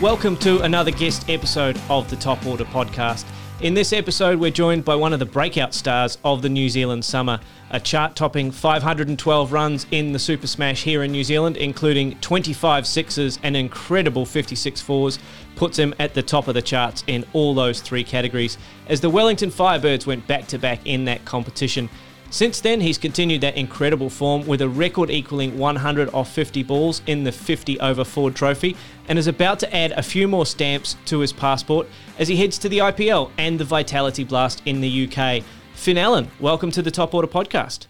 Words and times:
Welcome 0.00 0.38
to 0.38 0.62
another 0.62 0.90
guest 0.90 1.28
episode 1.28 1.78
of 1.90 2.08
the 2.08 2.16
Top 2.16 2.46
Order 2.46 2.64
podcast. 2.64 3.26
In 3.60 3.74
this 3.74 3.92
episode, 3.92 4.40
we're 4.40 4.50
joined 4.50 4.82
by 4.82 4.94
one 4.94 5.12
of 5.12 5.18
the 5.18 5.26
breakout 5.26 5.74
stars 5.74 6.16
of 6.24 6.40
the 6.40 6.48
New 6.48 6.70
Zealand 6.70 7.04
summer, 7.04 7.38
a 7.68 7.78
chart 7.78 8.16
topping 8.16 8.50
512 8.50 9.52
runs 9.52 9.86
in 9.90 10.12
the 10.12 10.18
Super 10.18 10.46
Smash 10.46 10.84
here 10.84 11.02
in 11.02 11.12
New 11.12 11.22
Zealand, 11.22 11.58
including 11.58 12.18
25 12.20 12.86
sixes 12.86 13.38
and 13.42 13.54
incredible 13.54 14.24
56 14.24 14.80
fours, 14.80 15.18
puts 15.54 15.78
him 15.78 15.94
at 15.98 16.14
the 16.14 16.22
top 16.22 16.48
of 16.48 16.54
the 16.54 16.62
charts 16.62 17.04
in 17.06 17.26
all 17.34 17.52
those 17.52 17.82
three 17.82 18.02
categories, 18.02 18.56
as 18.88 19.02
the 19.02 19.10
Wellington 19.10 19.50
Firebirds 19.50 20.06
went 20.06 20.26
back 20.26 20.46
to 20.46 20.58
back 20.58 20.80
in 20.86 21.04
that 21.04 21.26
competition. 21.26 21.90
Since 22.32 22.60
then, 22.60 22.80
he's 22.80 22.96
continued 22.96 23.40
that 23.40 23.56
incredible 23.56 24.08
form 24.08 24.46
with 24.46 24.62
a 24.62 24.68
record 24.68 25.10
equaling 25.10 25.58
100 25.58 26.14
off 26.14 26.32
50 26.32 26.62
balls 26.62 27.02
in 27.08 27.24
the 27.24 27.32
50 27.32 27.80
over 27.80 28.04
Ford 28.04 28.36
Trophy 28.36 28.76
and 29.08 29.18
is 29.18 29.26
about 29.26 29.58
to 29.58 29.76
add 29.76 29.90
a 29.92 30.02
few 30.02 30.28
more 30.28 30.46
stamps 30.46 30.96
to 31.06 31.18
his 31.18 31.32
passport 31.32 31.88
as 32.20 32.28
he 32.28 32.36
heads 32.36 32.56
to 32.58 32.68
the 32.68 32.78
IPL 32.78 33.32
and 33.36 33.58
the 33.58 33.64
Vitality 33.64 34.22
Blast 34.22 34.62
in 34.64 34.80
the 34.80 35.08
UK. 35.08 35.42
Finn 35.74 35.98
Allen, 35.98 36.30
welcome 36.38 36.70
to 36.70 36.82
the 36.82 36.90
Top 36.92 37.14
Order 37.14 37.26
podcast. 37.26 37.88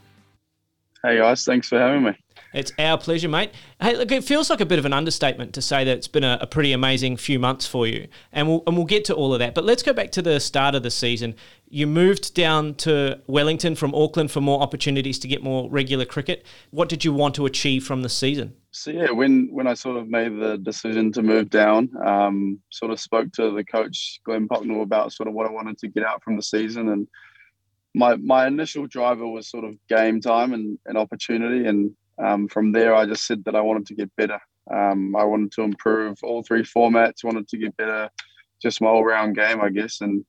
Hey 1.05 1.19
guys, 1.19 1.45
thanks 1.45 1.69
for 1.69 1.79
having 1.79 2.03
me. 2.03 2.17
It's 2.53 2.73
our 2.79 2.99
pleasure, 2.99 3.29
mate. 3.29 3.53
Hey, 3.81 3.97
look, 3.97 4.11
it 4.11 4.25
feels 4.25 4.51
like 4.51 4.61
a 4.61 4.67
bit 4.67 4.81
of 4.81 4.85
an 4.85 4.93
understatement 4.93 5.55
to 5.55 5.63
say 5.63 5.85
that 5.85 5.97
it's 5.97 6.09
been 6.09 6.25
a, 6.25 6.39
a, 6.41 6.47
pretty 6.49 6.73
amazing 6.73 7.17
few 7.17 7.39
months 7.39 7.65
for 7.67 7.87
you, 7.87 8.09
and 8.33 8.49
we'll 8.49 8.65
and 8.67 8.77
we'll 8.77 8.87
get 8.87 9.05
to 9.05 9.15
all 9.15 9.33
of 9.33 9.39
that. 9.39 9.55
But 9.55 9.65
let's 9.65 9.85
go 9.85 9.93
back 9.93 10.11
to 10.13 10.23
the 10.23 10.41
start 10.41 10.75
of 10.75 10.83
the 10.83 10.91
season. 10.91 11.37
You 11.69 11.87
moved 11.87 12.35
down 12.35 12.75
to 12.77 13.21
Wellington 13.29 13.77
from 13.77 13.95
Auckland 13.95 14.33
for 14.33 14.41
more 14.41 14.61
opportunities 14.61 15.21
to 15.21 15.29
get 15.29 15.45
more 15.45 15.71
regular 15.71 16.05
cricket. 16.05 16.45
What 16.71 16.89
did 16.89 17.05
you 17.05 17.13
want 17.13 17.37
to 17.37 17.47
achieve 17.47 17.85
from 17.85 18.03
the 18.03 18.09
season? 18.09 18.55
So 18.73 18.91
yeah, 18.91 19.13
when 19.13 19.49
when 19.53 19.69
I 19.69 19.75
sort 19.75 19.97
of 19.97 20.09
made 20.09 20.41
the 20.41 20.59
decision 20.59 21.13
to 21.13 21.23
move 21.23 21.51
down, 21.51 21.91
um, 22.05 22.61
sort 22.71 22.91
of 22.91 22.99
spoke 22.99 23.33
to 23.35 23.53
the 23.53 23.65
coach 23.65 24.21
Glenn 24.25 24.49
Pocknall 24.49 24.83
about 24.83 25.13
sort 25.13 25.29
of 25.29 25.35
what 25.35 25.47
I 25.47 25.53
wanted 25.53 25.79
to 25.79 25.89
get 25.89 26.05
out 26.05 26.25
from 26.25 26.35
the 26.35 26.43
season, 26.43 26.89
and 26.89 27.07
my 27.95 28.17
my 28.17 28.49
initial 28.49 28.89
driver 28.89 29.27
was 29.27 29.49
sort 29.49 29.65
of 29.65 29.77
game 29.89 30.21
time 30.21 30.53
and, 30.53 30.79
and 30.87 30.99
opportunity, 30.99 31.67
and 31.67 31.93
um, 32.23 32.49
from 32.49 32.73
there, 32.73 32.95
I 32.95 33.07
just 33.07 33.27
said 33.27 33.45
that 33.45 33.57
I 33.57 33.61
wanted 33.61 33.87
to 33.87 33.95
get 33.95 34.15
better. 34.17 34.41
Um, 34.71 35.17
I 35.17 35.25
wanted 35.25 35.53
to 35.53 35.63
improve 35.63 36.19
all 36.23 36.43
three 36.43 36.63
formats. 36.63 37.25
Wanted 37.25 37.49
to 37.49 37.59
get 37.59 37.77
better, 37.77 38.11
just 38.61 38.81
my 38.81 38.89
all-round 38.89 39.35
game, 39.37 39.61
I 39.61 39.71
guess. 39.71 40.01
And 40.01 40.25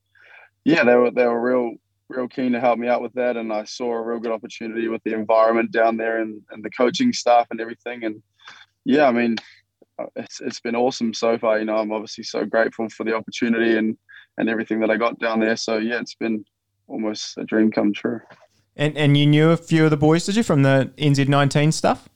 yeah, 0.64 0.83
they 0.83 0.95
were 0.95 1.11
they 1.11 1.25
were 1.25 1.42
real 1.42 1.75
real 2.09 2.28
keen 2.28 2.52
to 2.53 2.59
help 2.59 2.80
me 2.80 2.88
out 2.88 3.02
with 3.02 3.14
that. 3.14 3.38
And 3.38 3.53
I 3.53 3.64
saw 3.64 3.94
a 3.94 4.02
real 4.02 4.20
good 4.20 4.31
opportunity 4.31 4.88
with 4.88 5.02
the 5.03 5.14
environment 5.14 5.72
down 5.72 5.98
there 5.98 6.22
and, 6.22 6.42
and 6.52 6.64
the 6.64 6.70
coaching 6.70 7.14
staff 7.14 7.48
and 7.52 7.61
everything. 7.61 8.03
And 8.03 8.22
yeah, 8.83 9.08
I 9.08 9.11
mean, 9.11 9.36
uh, 10.00 10.05
it's 10.16 10.42
it's 10.42 10.59
been 10.59 10.76
awesome 10.76 11.14
so 11.14 11.38
far. 11.38 11.59
You 11.59 11.66
know, 11.66 11.78
I'm 11.78 11.92
obviously 11.92 12.23
so 12.23 12.45
grateful 12.45 12.89
for 12.89 13.03
the 13.03 13.16
opportunity 13.16 13.78
and 13.78 13.98
and 14.38 14.50
everything 14.50 14.80
that 14.80 14.89
I 14.89 14.98
got 14.98 15.20
down 15.20 15.39
there. 15.39 15.58
So 15.58 15.78
yeah, 15.78 16.00
it's 16.00 16.16
been 16.16 16.45
almost 16.88 17.38
a 17.38 17.44
dream 17.44 17.72
come 17.72 17.94
true. 17.94 18.22
And 18.75 18.97
and 18.97 19.17
you 19.17 19.25
knew 19.25 19.52
a 19.52 19.58
few 19.58 19.86
of 19.86 19.91
the 19.91 19.97
boys, 19.97 20.25
did 20.25 20.36
you, 20.36 20.44
from 20.44 20.64
the 20.64 20.91
NZ19 20.97 21.73
stuff? 21.73 22.09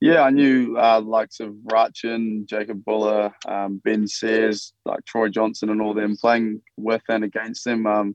Yeah, 0.00 0.22
I 0.22 0.30
knew 0.30 0.76
uh, 0.78 1.00
likes 1.00 1.40
of 1.40 1.54
Rachin, 1.72 2.44
Jakob 2.44 2.84
Bhula, 2.84 3.32
um, 3.48 3.80
Ben 3.82 4.06
Sears, 4.06 4.74
like 4.84 5.04
Troy 5.06 5.28
Johnson, 5.28 5.70
and 5.70 5.80
all 5.80 5.94
them 5.94 6.16
playing 6.16 6.60
with 6.76 7.02
and 7.08 7.24
against 7.24 7.64
them. 7.64 7.86
Um, 7.86 8.14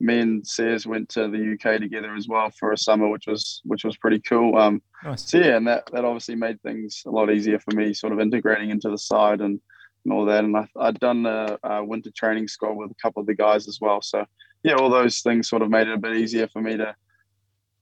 me 0.00 0.18
and 0.18 0.46
Sayers 0.46 0.84
went 0.84 1.08
to 1.10 1.28
the 1.28 1.52
UK 1.52 1.80
together 1.80 2.14
as 2.16 2.26
well 2.26 2.50
for 2.58 2.72
a 2.72 2.76
summer, 2.76 3.08
which 3.08 3.26
was 3.28 3.60
which 3.64 3.84
was 3.84 3.96
pretty 3.96 4.20
cool. 4.20 4.58
Um, 4.58 4.82
nice. 5.04 5.30
So 5.30 5.38
yeah, 5.38 5.56
and 5.56 5.66
that 5.68 5.88
that 5.92 6.04
obviously 6.04 6.34
made 6.34 6.60
things 6.62 7.02
a 7.06 7.10
lot 7.10 7.32
easier 7.32 7.60
for 7.60 7.74
me, 7.76 7.94
sort 7.94 8.12
of 8.12 8.18
integrating 8.18 8.70
into 8.70 8.90
the 8.90 8.98
side 8.98 9.40
and, 9.40 9.60
and 10.04 10.12
all 10.12 10.24
that. 10.24 10.42
And 10.42 10.56
I, 10.56 10.66
had 10.84 10.98
done 10.98 11.24
a, 11.24 11.56
a 11.62 11.84
winter 11.84 12.10
training 12.16 12.48
squad 12.48 12.72
with 12.72 12.90
a 12.90 13.00
couple 13.00 13.20
of 13.20 13.28
the 13.28 13.34
guys 13.36 13.68
as 13.68 13.78
well, 13.80 14.02
so 14.02 14.26
yeah, 14.62 14.74
all 14.74 14.90
those 14.90 15.20
things 15.20 15.48
sort 15.48 15.62
of 15.62 15.70
made 15.70 15.88
it 15.88 15.94
a 15.94 15.98
bit 15.98 16.16
easier 16.16 16.48
for 16.48 16.60
me 16.60 16.76
to 16.76 16.94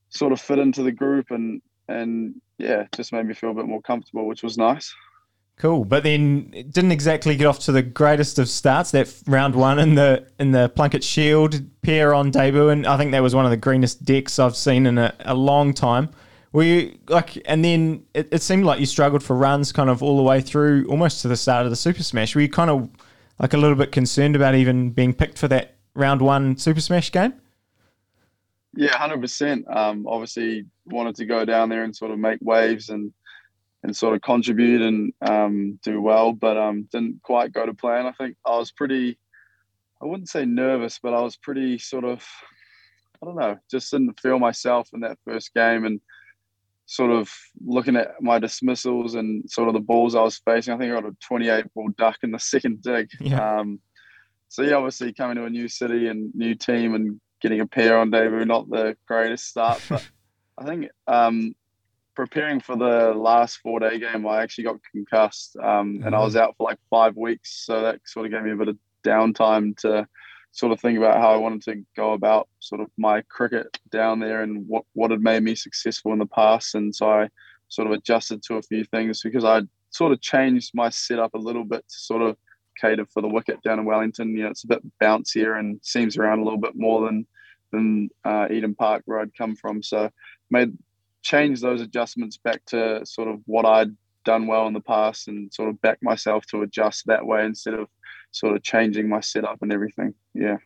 sort 0.08 0.32
of 0.32 0.40
fit 0.40 0.58
into 0.58 0.82
the 0.82 0.92
group 0.92 1.30
and 1.30 1.62
and 1.88 2.40
yeah, 2.58 2.86
just 2.94 3.12
made 3.12 3.26
me 3.26 3.34
feel 3.34 3.50
a 3.50 3.54
bit 3.54 3.66
more 3.66 3.82
comfortable, 3.82 4.26
which 4.26 4.42
was 4.42 4.56
nice. 4.56 4.94
Cool, 5.56 5.84
but 5.84 6.04
then 6.04 6.50
it 6.54 6.72
didn't 6.72 6.92
exactly 6.92 7.36
get 7.36 7.46
off 7.46 7.58
to 7.60 7.72
the 7.72 7.82
greatest 7.82 8.38
of 8.38 8.48
starts. 8.48 8.92
That 8.92 9.14
round 9.26 9.54
one 9.54 9.78
in 9.78 9.94
the 9.94 10.26
in 10.38 10.52
the 10.52 10.70
Plunket 10.70 11.02
Shield 11.02 11.60
pair 11.82 12.14
on 12.14 12.30
debut, 12.30 12.68
and 12.70 12.86
I 12.86 12.96
think 12.96 13.12
that 13.12 13.22
was 13.22 13.34
one 13.34 13.44
of 13.44 13.50
the 13.50 13.58
greenest 13.58 14.04
decks 14.04 14.38
I've 14.38 14.56
seen 14.56 14.86
in 14.86 14.96
a, 14.96 15.14
a 15.20 15.34
long 15.34 15.74
time. 15.74 16.10
Were 16.52 16.62
you 16.62 16.98
like, 17.08 17.42
and 17.44 17.62
then 17.62 18.04
it, 18.14 18.28
it 18.32 18.42
seemed 18.42 18.64
like 18.64 18.80
you 18.80 18.86
struggled 18.86 19.22
for 19.22 19.36
runs 19.36 19.70
kind 19.70 19.90
of 19.90 20.02
all 20.02 20.16
the 20.16 20.22
way 20.22 20.40
through, 20.40 20.86
almost 20.88 21.20
to 21.22 21.28
the 21.28 21.36
start 21.36 21.66
of 21.66 21.70
the 21.70 21.76
Super 21.76 22.02
Smash. 22.02 22.34
Were 22.34 22.40
you 22.40 22.48
kind 22.48 22.70
of 22.70 22.88
like 23.38 23.52
a 23.52 23.58
little 23.58 23.76
bit 23.76 23.92
concerned 23.92 24.36
about 24.36 24.54
even 24.54 24.90
being 24.90 25.12
picked 25.12 25.38
for 25.38 25.48
that 25.48 25.76
round 25.94 26.22
one 26.22 26.56
Super 26.56 26.80
Smash 26.80 27.12
game? 27.12 27.34
Yeah, 28.74 28.96
hundred 28.96 29.20
percent. 29.20 29.64
um. 29.68 30.06
Obviously, 30.06 30.66
wanted 30.86 31.16
to 31.16 31.26
go 31.26 31.44
down 31.44 31.68
there 31.68 31.84
and 31.84 31.94
sort 31.94 32.12
of 32.12 32.18
make 32.18 32.38
waves 32.40 32.88
and 32.88 33.12
and 33.82 33.96
sort 33.96 34.14
of 34.14 34.20
contribute 34.22 34.82
and 34.82 35.12
um, 35.22 35.78
do 35.82 36.00
well, 36.00 36.32
but 36.32 36.56
um, 36.56 36.88
didn't 36.92 37.22
quite 37.22 37.52
go 37.52 37.64
to 37.64 37.74
plan. 37.74 38.06
I 38.06 38.12
think 38.12 38.36
I 38.44 38.56
was 38.56 38.70
pretty, 38.70 39.18
I 40.02 40.06
wouldn't 40.06 40.28
say 40.28 40.44
nervous, 40.44 40.98
but 41.02 41.14
I 41.14 41.20
was 41.20 41.36
pretty 41.36 41.78
sort 41.78 42.04
of, 42.04 42.24
I 43.22 43.26
don't 43.26 43.36
know, 43.36 43.58
just 43.70 43.90
didn't 43.90 44.20
feel 44.20 44.38
myself 44.38 44.90
in 44.92 45.00
that 45.00 45.18
first 45.24 45.54
game 45.54 45.86
and 45.86 46.00
sort 46.84 47.10
of 47.10 47.30
looking 47.64 47.96
at 47.96 48.20
my 48.20 48.38
dismissals 48.38 49.14
and 49.14 49.48
sort 49.50 49.68
of 49.68 49.74
the 49.74 49.80
balls 49.80 50.14
I 50.14 50.22
was 50.22 50.38
facing. 50.44 50.74
I 50.74 50.76
think 50.76 50.92
I 50.92 51.00
got 51.00 51.10
a 51.10 51.16
28 51.26 51.72
ball 51.72 51.88
duck 51.96 52.18
in 52.22 52.32
the 52.32 52.38
second 52.38 52.82
dig. 52.82 53.08
Yeah. 53.18 53.60
Um, 53.60 53.80
so 54.50 54.62
yeah, 54.62 54.74
obviously 54.74 55.12
coming 55.12 55.36
to 55.36 55.44
a 55.44 55.50
new 55.50 55.68
city 55.68 56.08
and 56.08 56.34
new 56.34 56.56
team 56.56 56.96
and 56.96 57.20
getting 57.40 57.60
a 57.60 57.66
pair 57.66 57.96
on 57.96 58.10
debut, 58.10 58.44
not 58.44 58.68
the 58.68 58.96
greatest 59.06 59.46
start, 59.46 59.80
but 59.88 60.06
I 60.58 60.64
think 60.64 60.88
um, 61.06 61.54
preparing 62.16 62.58
for 62.58 62.76
the 62.76 63.14
last 63.14 63.58
four 63.58 63.78
day 63.78 64.00
game, 64.00 64.26
I 64.26 64.42
actually 64.42 64.64
got 64.64 64.80
concussed 64.90 65.56
um, 65.56 66.02
and 66.04 66.16
I 66.16 66.18
was 66.18 66.34
mm-hmm. 66.34 66.42
out 66.42 66.56
for 66.56 66.64
like 66.64 66.78
five 66.90 67.16
weeks. 67.16 67.64
So 67.64 67.80
that 67.82 68.00
sort 68.04 68.26
of 68.26 68.32
gave 68.32 68.42
me 68.42 68.50
a 68.50 68.56
bit 68.56 68.66
of 68.66 68.78
downtime 69.04 69.76
to 69.78 70.08
sort 70.50 70.72
of 70.72 70.80
think 70.80 70.98
about 70.98 71.18
how 71.18 71.32
I 71.32 71.36
wanted 71.36 71.62
to 71.62 71.84
go 71.94 72.12
about 72.12 72.48
sort 72.58 72.80
of 72.80 72.88
my 72.98 73.22
cricket 73.28 73.78
down 73.92 74.18
there 74.18 74.42
and 74.42 74.66
what, 74.66 74.84
what 74.94 75.12
had 75.12 75.22
made 75.22 75.44
me 75.44 75.54
successful 75.54 76.12
in 76.12 76.18
the 76.18 76.26
past. 76.26 76.74
And 76.74 76.92
so 76.92 77.08
I 77.08 77.28
sort 77.68 77.86
of 77.86 77.92
adjusted 77.92 78.42
to 78.42 78.56
a 78.56 78.62
few 78.62 78.82
things 78.82 79.22
because 79.22 79.44
I 79.44 79.62
sort 79.90 80.10
of 80.10 80.20
changed 80.20 80.72
my 80.74 80.88
setup 80.88 81.34
a 81.34 81.38
little 81.38 81.64
bit 81.64 81.84
to 81.88 81.94
sort 81.96 82.22
of 82.22 82.36
cater 82.80 83.06
for 83.06 83.20
the 83.20 83.28
wicket 83.28 83.62
down 83.62 83.78
in 83.78 83.84
Wellington. 83.84 84.36
You 84.36 84.44
know, 84.44 84.50
it's 84.50 84.64
a 84.64 84.68
bit 84.68 84.82
bouncier 85.00 85.58
and 85.58 85.80
seems 85.82 86.16
around 86.16 86.40
a 86.40 86.44
little 86.44 86.58
bit 86.58 86.76
more 86.76 87.06
than 87.06 87.26
than 87.72 88.10
uh, 88.24 88.48
Eden 88.50 88.74
Park 88.74 89.02
where 89.04 89.20
I'd 89.20 89.36
come 89.36 89.54
from. 89.54 89.82
So 89.82 90.10
made 90.50 90.76
change 91.22 91.60
those 91.60 91.80
adjustments 91.82 92.36
back 92.36 92.64
to 92.66 93.04
sort 93.04 93.28
of 93.28 93.40
what 93.46 93.64
I'd 93.64 93.94
done 94.24 94.46
well 94.46 94.66
in 94.66 94.72
the 94.72 94.80
past 94.80 95.28
and 95.28 95.52
sort 95.52 95.68
of 95.68 95.80
back 95.80 95.98
myself 96.02 96.46
to 96.46 96.62
adjust 96.62 97.06
that 97.06 97.24
way 97.24 97.44
instead 97.44 97.74
of 97.74 97.88
sort 98.32 98.56
of 98.56 98.62
changing 98.62 99.08
my 99.08 99.20
setup 99.20 99.62
and 99.62 99.72
everything. 99.72 100.14
Yeah. 100.34 100.58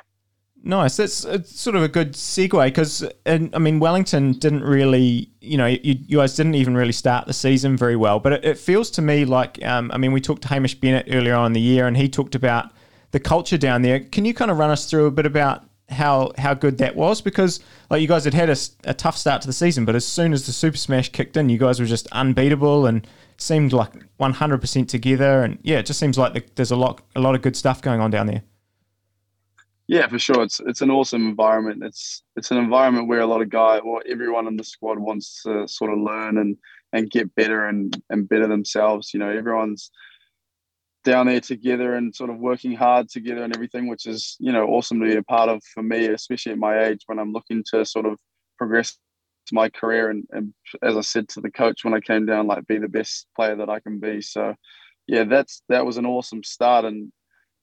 Nice. 0.66 0.97
That's 0.97 1.26
it's 1.26 1.60
sort 1.60 1.76
of 1.76 1.82
a 1.82 1.88
good 1.88 2.14
segue 2.14 2.64
because, 2.64 3.06
I 3.26 3.58
mean, 3.58 3.80
Wellington 3.80 4.32
didn't 4.32 4.62
really, 4.62 5.30
you 5.42 5.58
know, 5.58 5.66
you, 5.66 5.78
you, 5.82 6.16
guys 6.16 6.34
didn't 6.36 6.54
even 6.54 6.75
really 6.75 6.92
start 6.92 7.26
the 7.26 7.34
season 7.34 7.76
very 7.76 7.97
well. 7.97 8.19
But 8.19 8.32
it, 8.32 8.44
it 8.47 8.58
feels 8.58 8.91
to 8.92 9.03
me 9.03 9.26
like, 9.26 9.62
um, 9.62 9.91
I 9.92 9.98
mean, 9.98 10.12
we 10.12 10.22
talked 10.22 10.41
to 10.42 10.48
Hamish 10.48 10.74
Bennett 10.76 11.06
earlier 11.10 11.34
on 11.34 11.47
in 11.48 11.53
the 11.53 11.60
year, 11.60 11.86
and 11.86 11.94
he 11.94 12.08
talked 12.08 12.34
about 12.34 12.70
the 13.10 13.20
culture 13.20 13.58
down 13.58 13.82
there. 13.82 14.00
Can 14.00 14.24
you 14.24 14.32
kind 14.32 14.50
of 14.50 14.56
run 14.56 14.70
us 14.70 14.88
through 14.88 15.04
a 15.04 15.10
bit 15.10 15.27
about 15.27 15.65
how 15.91 16.33
how 16.39 16.54
good 16.54 16.78
that 16.78 16.97
was? 16.97 17.21
Because 17.21 17.60
like 17.91 18.00
you 18.00 18.09
guys 18.09 18.24
had 18.24 18.33
had 18.33 18.48
a, 18.48 18.56
a 18.84 18.94
tough 18.94 19.18
start 19.18 19.42
to 19.42 19.47
the 19.47 19.53
season, 19.53 19.84
but 19.84 19.94
as 19.94 20.06
soon 20.06 20.33
as 20.33 20.47
the 20.47 20.53
Super 20.53 20.78
Smash 20.78 21.10
kicked 21.10 21.36
in, 21.36 21.50
you 21.50 21.59
guys 21.59 21.78
were 21.78 21.84
just 21.84 22.06
unbeatable 22.06 22.86
and 22.86 23.06
seemed 23.36 23.74
like 23.74 23.92
100% 24.18 24.89
together. 24.89 25.42
And 25.42 25.59
yeah, 25.62 25.80
it 25.80 25.84
just 25.84 26.00
seems 26.00 26.16
like 26.16 26.33
the, 26.33 26.42
there's 26.54 26.71
a 26.71 26.77
lot 26.77 27.03
a 27.15 27.21
lot 27.21 27.34
of 27.34 27.42
good 27.42 27.54
stuff 27.54 27.83
going 27.83 28.00
on 28.00 28.10
down 28.10 28.28
there. 28.28 28.42
Yeah, 29.86 30.09
for 30.09 30.19
sure. 30.19 30.42
It's 30.42 30.60
it's 30.66 30.81
an 30.81 30.91
awesome 30.91 31.28
environment. 31.28 31.83
It's 31.84 32.22
it's 32.36 32.51
an 32.51 32.57
environment 32.59 33.09
where 33.09 33.21
a 33.21 33.27
lot 33.27 33.42
of 33.42 33.51
guys, 33.51 33.83
or 33.84 34.03
everyone 34.09 34.47
in 34.47 34.57
the 34.57 34.65
squad 34.65 34.98
wants 34.98 35.42
to 35.42 35.69
sort 35.69 35.92
of 35.92 35.98
learn 35.98 36.39
and 36.39 36.57
and 36.92 37.10
get 37.10 37.34
better 37.34 37.66
and 37.69 37.95
and 38.10 38.28
better 38.28 38.47
themselves. 38.47 39.13
You 39.13 39.21
know, 39.21 39.28
everyone's 39.28 39.91
down 41.04 41.27
there 41.27 41.41
together 41.41 41.95
and 41.97 42.15
sort 42.15 42.31
of 42.31 42.39
working 42.39 42.75
hard 42.75 43.10
together 43.10 43.45
and 43.45 43.54
everything, 43.54 43.89
which 43.89 44.07
is 44.07 44.36
you 44.41 44.53
know 44.53 44.66
awesome 44.69 45.01
to 45.01 45.07
be 45.07 45.16
a 45.16 45.22
part 45.22 45.51
of 45.51 45.63
for 45.75 45.83
me, 45.83 46.07
especially 46.07 46.53
at 46.53 46.59
my 46.59 46.84
age 46.84 47.03
when 47.07 47.19
I'm 47.19 47.33
looking 47.33 47.63
to 47.72 47.84
sort 47.84 48.07
of 48.07 48.19
progress 48.59 48.97
my 49.53 49.69
career 49.69 50.09
and, 50.09 50.25
and 50.30 50.54
as 50.83 50.97
I 50.97 51.03
said 51.03 51.28
to 51.30 51.41
the 51.42 51.51
coach 51.51 51.84
when 51.84 51.92
I 51.92 52.01
came 52.01 52.25
down, 52.25 52.47
like 52.47 52.66
be 52.66 52.78
the 52.78 52.89
best 52.89 53.27
player 53.37 53.57
that 53.57 53.69
I 53.69 53.80
can 53.80 53.98
be. 54.01 54.22
So 54.22 54.54
yeah, 55.07 55.25
that's 55.25 55.63
that 55.69 55.84
was 55.84 55.98
an 55.98 56.07
awesome 56.07 56.42
start 56.42 56.87
and 56.87 57.13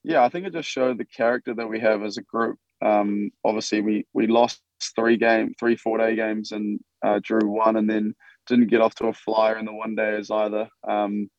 yeah, 0.04 0.24
I 0.24 0.30
think 0.30 0.46
it 0.48 0.54
just 0.54 0.70
showed 0.70 0.98
the 0.98 1.06
character 1.06 1.54
that 1.54 1.70
we 1.70 1.80
have 1.80 2.04
as 2.04 2.18
a 2.18 2.24
group. 2.24 2.58
Um, 2.84 3.32
obviously, 3.44 3.82
we 3.82 4.06
we 4.14 4.28
lost 4.28 4.62
three 4.96 5.18
game, 5.18 5.54
three 5.60 5.76
four 5.76 5.98
day 5.98 6.16
games, 6.16 6.52
and 6.52 6.80
uh, 7.04 7.20
drew 7.22 7.48
one, 7.48 7.76
and 7.76 7.90
then 7.90 8.16
didn't 8.48 8.68
get 8.68 8.82
off 8.82 8.96
to 8.96 9.08
a 9.08 9.14
flyer 9.14 9.58
in 9.58 9.66
the 9.66 9.74
one 9.74 9.96
days 9.96 10.32
either. 10.32 10.68
Um, 10.88 11.30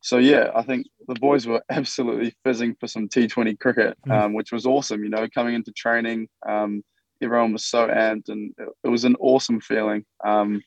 so 0.00 0.16
yeah, 0.16 0.50
I 0.54 0.62
think 0.62 0.86
the 1.06 1.14
boys 1.14 1.46
were 1.46 1.62
absolutely 1.70 2.34
fizzing 2.44 2.74
for 2.80 2.86
some 2.86 3.08
T20 3.08 3.58
cricket, 3.58 3.98
mm. 4.06 4.12
um, 4.12 4.32
which 4.32 4.52
was 4.52 4.66
awesome. 4.66 5.04
You 5.04 5.10
know, 5.10 5.28
coming 5.32 5.54
into 5.54 5.72
training, 5.72 6.28
um, 6.46 6.82
everyone 7.22 7.52
was 7.52 7.66
so 7.66 7.88
amped, 7.88 8.30
and 8.30 8.54
it, 8.58 8.68
it 8.84 8.88
was 8.88 9.04
an 9.04 9.16
awesome 9.20 9.60
feeling. 9.60 10.04
Um, 10.24 10.62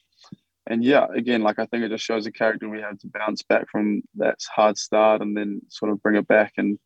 and 0.67 0.83
yeah, 0.83 1.07
again, 1.13 1.41
like 1.41 1.59
I 1.59 1.65
think 1.65 1.83
it 1.83 1.89
just 1.89 2.05
shows 2.05 2.23
the 2.23 2.31
character 2.31 2.69
we 2.69 2.79
have 2.81 2.97
to 2.99 3.07
bounce 3.07 3.41
back 3.41 3.67
from 3.69 4.01
that 4.15 4.39
hard 4.55 4.77
start 4.77 5.21
and 5.21 5.35
then 5.35 5.61
sort 5.67 5.91
of 5.91 6.01
bring 6.01 6.15
it 6.15 6.27
back 6.27 6.53
and 6.57 6.79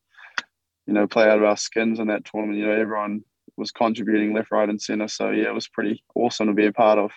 you 0.88 0.94
know 0.94 1.07
play 1.07 1.25
out 1.25 1.38
of 1.38 1.44
our 1.44 1.57
skins 1.57 2.00
in 2.00 2.07
that 2.07 2.25
tournament. 2.25 2.57
You 2.57 2.66
know, 2.66 2.72
everyone 2.72 3.24
was 3.57 3.72
contributing 3.72 4.34
left, 4.34 4.51
right, 4.51 4.69
and 4.69 4.81
centre. 4.81 5.07
So 5.07 5.31
yeah, 5.31 5.50
it 5.50 5.54
was 5.54 5.68
pretty 5.68 6.04
awesome 6.16 6.48
to 6.48 6.54
be 6.54 6.66
a 6.66 6.74
part 6.74 6.98
of. 6.98 7.12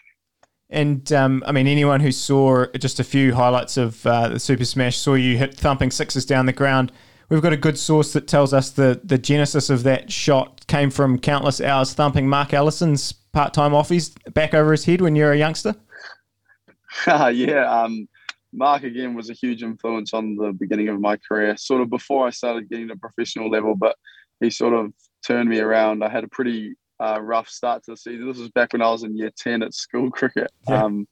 And 0.69 1.12
um, 1.12 1.43
I 1.46 1.52
mean, 1.52 1.67
anyone 1.67 2.00
who 2.00 2.12
saw 2.12 2.67
just 2.78 3.00
a 3.00 3.05
few 3.05 3.34
highlights 3.34 3.76
of 3.76 4.06
uh, 4.06 4.28
the 4.28 4.40
Super 4.40 4.64
Smash 4.64 4.96
saw 4.96 5.14
you 5.14 5.37
hit 5.37 5.55
thumping 5.55 5.90
sixes 5.90 6.25
down 6.25 6.46
the 6.46 6.52
ground. 6.52 6.93
We've 7.28 7.43
got 7.43 7.52
a 7.52 7.56
good 7.56 7.78
source 7.78 8.12
that 8.12 8.26
tells 8.26 8.52
us 8.52 8.70
the 8.70 9.00
the 9.05 9.19
genesis 9.19 9.70
of 9.70 9.82
that 9.84 10.11
shot 10.12 10.67
came 10.67 10.90
from 10.90 11.19
countless 11.19 11.61
hours 11.61 11.93
thumping 11.94 12.28
Mark 12.28 12.52
Ellison's 12.52 13.12
part 13.12 13.55
time 13.55 13.72
offies 13.72 14.14
back 14.32 14.55
over 14.55 14.72
his 14.72 14.84
head 14.84 15.00
when 15.00 15.17
you 15.17 15.25
were 15.25 15.32
a 15.32 15.38
youngster. 15.38 15.75
yeah, 17.06 17.82
um, 17.82 18.08
Mark 18.52 18.82
again 18.82 19.14
was 19.14 19.31
a 19.31 19.35
huge 19.35 19.62
influence 19.62 20.12
on 20.12 20.37
the 20.37 20.52
beginning 20.52 20.88
of 20.88 21.00
my 21.00 21.17
career, 21.17 21.56
sort 21.56 21.82
of 21.82 21.91
before 21.91 22.26
I 22.26 22.31
started 22.31 22.69
getting 22.69 22.88
to 22.88 22.97
professional 22.97 23.50
level. 23.50 23.75
But 23.75 23.97
he 24.41 24.50
sort 24.50 24.75
of 24.75 24.93
turned 25.25 25.49
me 25.49 25.61
around. 25.61 26.02
I 26.02 26.08
had 26.08 26.25
a 26.25 26.29
pretty 26.29 26.75
uh, 26.99 27.20
rough 27.20 27.49
start 27.49 27.85
to 27.85 27.93
the 27.93 27.97
season. 27.97 28.26
This 28.26 28.38
was 28.38 28.50
back 28.50 28.73
when 28.73 28.82
I 28.82 28.91
was 28.91 29.05
in 29.05 29.17
year 29.17 29.31
ten 29.37 29.62
at 29.62 29.75
school 29.75 30.11
cricket. 30.11 30.50
Yeah. 30.69 30.85
Um, 30.85 31.06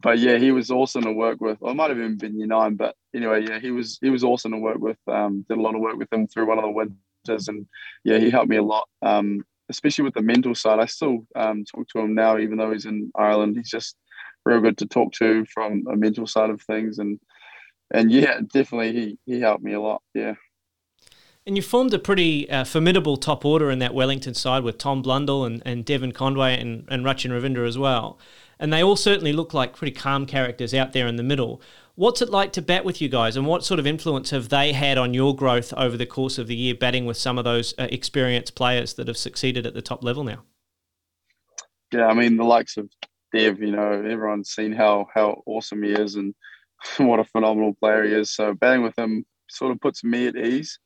but 0.00 0.18
yeah, 0.18 0.36
he 0.36 0.52
was 0.52 0.70
awesome 0.70 1.02
to 1.04 1.12
work 1.12 1.40
with. 1.40 1.58
I 1.66 1.72
might 1.72 1.90
have 1.90 1.98
even 1.98 2.18
been 2.18 2.38
year 2.38 2.46
nine, 2.46 2.74
but 2.74 2.94
anyway, 3.14 3.46
yeah, 3.46 3.58
he 3.58 3.70
was 3.70 3.98
he 4.00 4.10
was 4.10 4.24
awesome 4.24 4.52
to 4.52 4.58
work 4.58 4.78
with. 4.78 4.98
Um, 5.06 5.44
did 5.48 5.58
a 5.58 5.62
lot 5.62 5.74
of 5.74 5.80
work 5.80 5.96
with 5.96 6.12
him 6.12 6.26
through 6.26 6.46
one 6.46 6.58
of 6.58 6.64
the 6.64 6.70
winters, 6.70 7.48
and 7.48 7.66
yeah, 8.04 8.18
he 8.18 8.30
helped 8.30 8.50
me 8.50 8.56
a 8.56 8.62
lot. 8.62 8.88
Um, 9.02 9.44
especially 9.70 10.04
with 10.04 10.14
the 10.14 10.22
mental 10.22 10.54
side. 10.54 10.78
I 10.78 10.86
still 10.86 11.26
um, 11.34 11.64
talk 11.64 11.88
to 11.88 12.00
him 12.00 12.14
now, 12.14 12.38
even 12.38 12.58
though 12.58 12.72
he's 12.72 12.84
in 12.84 13.10
Ireland. 13.16 13.56
He's 13.56 13.70
just 13.70 13.96
real 14.44 14.60
good 14.60 14.78
to 14.78 14.86
talk 14.86 15.12
to 15.14 15.44
from 15.46 15.84
a 15.90 15.96
mental 15.96 16.26
side 16.26 16.50
of 16.50 16.60
things, 16.62 16.98
and 16.98 17.18
and 17.92 18.10
yeah, 18.10 18.40
definitely 18.52 18.92
he 18.92 19.18
he 19.26 19.40
helped 19.40 19.64
me 19.64 19.72
a 19.72 19.80
lot. 19.80 20.02
Yeah. 20.14 20.34
And 21.46 21.56
you 21.56 21.62
formed 21.62 21.92
a 21.92 21.98
pretty 21.98 22.48
uh, 22.48 22.64
formidable 22.64 23.18
top 23.18 23.44
order 23.44 23.70
in 23.70 23.78
that 23.80 23.92
Wellington 23.92 24.32
side 24.32 24.64
with 24.64 24.78
Tom 24.78 25.02
Blundell 25.02 25.44
and, 25.44 25.62
and 25.66 25.84
Devon 25.84 26.12
Conway 26.12 26.58
and, 26.58 26.88
and 26.88 27.04
Rachin 27.04 27.32
Ravindra 27.32 27.68
as 27.68 27.76
well. 27.76 28.18
And 28.58 28.72
they 28.72 28.82
all 28.82 28.96
certainly 28.96 29.34
look 29.34 29.52
like 29.52 29.76
pretty 29.76 29.92
calm 29.92 30.24
characters 30.24 30.72
out 30.72 30.94
there 30.94 31.06
in 31.06 31.16
the 31.16 31.22
middle. 31.22 31.60
What's 31.96 32.22
it 32.22 32.30
like 32.30 32.52
to 32.54 32.62
bat 32.62 32.84
with 32.84 33.02
you 33.02 33.10
guys, 33.10 33.36
and 33.36 33.46
what 33.46 33.62
sort 33.62 33.78
of 33.78 33.86
influence 33.86 34.30
have 34.30 34.48
they 34.48 34.72
had 34.72 34.96
on 34.96 35.12
your 35.12 35.36
growth 35.36 35.72
over 35.74 35.98
the 35.98 36.06
course 36.06 36.38
of 36.38 36.46
the 36.46 36.56
year, 36.56 36.74
batting 36.74 37.04
with 37.04 37.18
some 37.18 37.36
of 37.36 37.44
those 37.44 37.74
uh, 37.78 37.88
experienced 37.90 38.54
players 38.54 38.94
that 38.94 39.06
have 39.06 39.18
succeeded 39.18 39.66
at 39.66 39.74
the 39.74 39.82
top 39.82 40.02
level 40.02 40.24
now? 40.24 40.44
Yeah, 41.92 42.06
I 42.06 42.14
mean 42.14 42.36
the 42.36 42.44
likes 42.44 42.76
of 42.76 42.88
Dev, 43.34 43.60
you 43.60 43.72
know, 43.72 43.92
everyone's 43.92 44.50
seen 44.50 44.72
how 44.72 45.08
how 45.12 45.42
awesome 45.44 45.82
he 45.82 45.90
is 45.90 46.14
and 46.14 46.34
what 46.98 47.18
a 47.18 47.24
phenomenal 47.24 47.74
player 47.74 48.04
he 48.04 48.12
is. 48.12 48.30
So 48.30 48.54
batting 48.54 48.82
with 48.82 48.96
him 48.96 49.26
sort 49.50 49.72
of 49.72 49.80
puts 49.80 50.04
me 50.04 50.28
at 50.28 50.36
ease. 50.36 50.78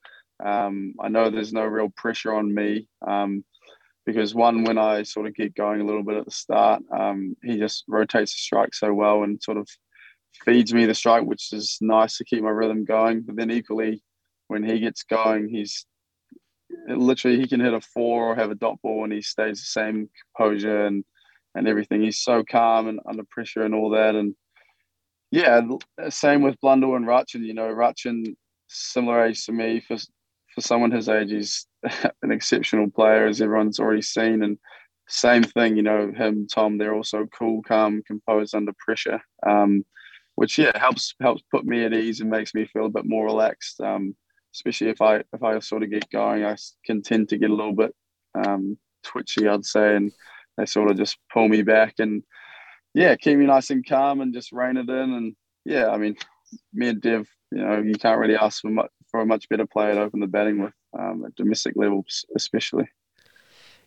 Um, 0.42 0.94
I 0.98 1.08
know 1.08 1.28
there's 1.28 1.52
no 1.52 1.64
real 1.64 1.90
pressure 1.90 2.32
on 2.32 2.54
me 2.54 2.88
um, 3.06 3.44
because 4.06 4.34
one, 4.34 4.64
when 4.64 4.78
I 4.78 5.02
sort 5.02 5.26
of 5.26 5.34
get 5.34 5.54
going 5.54 5.80
a 5.82 5.84
little 5.84 6.04
bit 6.04 6.16
at 6.16 6.24
the 6.24 6.30
start, 6.30 6.82
um, 6.96 7.36
he 7.42 7.58
just 7.58 7.84
rotates 7.86 8.32
the 8.32 8.38
strike 8.38 8.72
so 8.72 8.94
well 8.94 9.24
and 9.24 9.42
sort 9.42 9.58
of 9.58 9.68
feeds 10.44 10.72
me 10.72 10.86
the 10.86 10.94
strike, 10.94 11.24
which 11.24 11.52
is 11.52 11.76
nice 11.82 12.16
to 12.16 12.24
keep 12.24 12.42
my 12.42 12.50
rhythm 12.50 12.84
going. 12.84 13.22
But 13.22 13.36
then 13.36 13.50
equally, 13.50 14.02
when 14.46 14.62
he 14.62 14.78
gets 14.78 15.02
going, 15.02 15.48
he's 15.50 15.84
literally 16.86 17.38
he 17.38 17.46
can 17.46 17.60
hit 17.60 17.74
a 17.74 17.80
four 17.80 18.32
or 18.32 18.36
have 18.36 18.50
a 18.50 18.54
dot 18.54 18.80
ball 18.82 19.04
and 19.04 19.12
he 19.12 19.20
stays 19.20 19.60
the 19.60 19.66
same 19.66 20.08
composure 20.36 20.86
and 20.86 21.04
and 21.58 21.68
everything. 21.68 22.02
He's 22.02 22.20
so 22.20 22.42
calm 22.42 22.88
and 22.88 23.00
under 23.08 23.24
pressure 23.30 23.62
and 23.62 23.74
all 23.74 23.90
that. 23.90 24.14
And 24.14 24.34
yeah, 25.30 25.60
same 26.08 26.42
with 26.42 26.60
Blundell 26.60 26.94
and 26.94 27.06
Rachin. 27.06 27.44
You 27.44 27.54
know, 27.54 27.68
Rachin, 27.68 28.36
similar 28.68 29.24
age 29.24 29.44
to 29.46 29.52
me. 29.52 29.80
For 29.80 29.96
for 30.54 30.60
someone 30.60 30.90
his 30.90 31.08
age, 31.08 31.30
he's 31.30 31.66
an 32.22 32.30
exceptional 32.30 32.90
player, 32.90 33.26
as 33.26 33.40
everyone's 33.40 33.78
already 33.78 34.02
seen. 34.02 34.42
And 34.42 34.58
same 35.08 35.42
thing, 35.42 35.76
you 35.76 35.82
know, 35.82 36.12
him, 36.12 36.46
Tom, 36.46 36.78
they're 36.78 36.94
also 36.94 37.26
cool, 37.26 37.62
calm, 37.62 38.02
composed 38.06 38.54
under 38.54 38.72
pressure. 38.78 39.20
Um, 39.46 39.84
which 40.38 40.56
yeah 40.56 40.70
helps 40.78 41.16
helps 41.20 41.42
put 41.50 41.64
me 41.64 41.84
at 41.84 41.92
ease 41.92 42.20
and 42.20 42.30
makes 42.30 42.54
me 42.54 42.64
feel 42.64 42.86
a 42.86 42.90
bit 42.90 43.04
more 43.04 43.26
relaxed. 43.26 43.80
Um, 43.80 44.14
especially 44.54 44.88
if 44.88 45.02
I 45.02 45.16
if 45.32 45.42
I 45.42 45.58
sort 45.58 45.82
of 45.82 45.90
get 45.90 46.08
going, 46.10 46.44
I 46.44 46.56
can 46.84 47.02
tend 47.02 47.28
to 47.30 47.38
get 47.38 47.50
a 47.50 47.54
little 47.54 47.74
bit 47.74 47.92
um, 48.34 48.78
twitchy, 49.02 49.48
I'd 49.48 49.64
say, 49.64 49.96
and 49.96 50.12
they 50.58 50.66
sort 50.66 50.90
of 50.90 50.96
just 50.96 51.16
pull 51.32 51.48
me 51.48 51.62
back 51.62 51.94
and 51.98 52.22
yeah, 52.92 53.14
keep 53.14 53.38
me 53.38 53.46
nice 53.46 53.70
and 53.70 53.86
calm 53.86 54.20
and 54.20 54.34
just 54.34 54.52
rein 54.52 54.76
it 54.76 54.88
in. 54.88 55.12
And 55.12 55.36
yeah, 55.64 55.88
I 55.88 55.96
mean, 55.96 56.16
me 56.74 56.88
and 56.88 57.00
Dev, 57.00 57.28
you 57.52 57.62
know, 57.64 57.78
you 57.78 57.94
can't 57.94 58.18
really 58.18 58.36
ask 58.36 58.60
for 58.60 58.70
much 58.70 58.90
for 59.10 59.20
a 59.20 59.26
much 59.26 59.48
better 59.48 59.66
player 59.66 59.94
to 59.94 60.02
open 60.02 60.20
the 60.20 60.26
batting 60.26 60.62
with 60.62 60.74
um, 60.98 61.24
at 61.24 61.34
domestic 61.34 61.74
levels, 61.76 62.26
especially. 62.36 62.88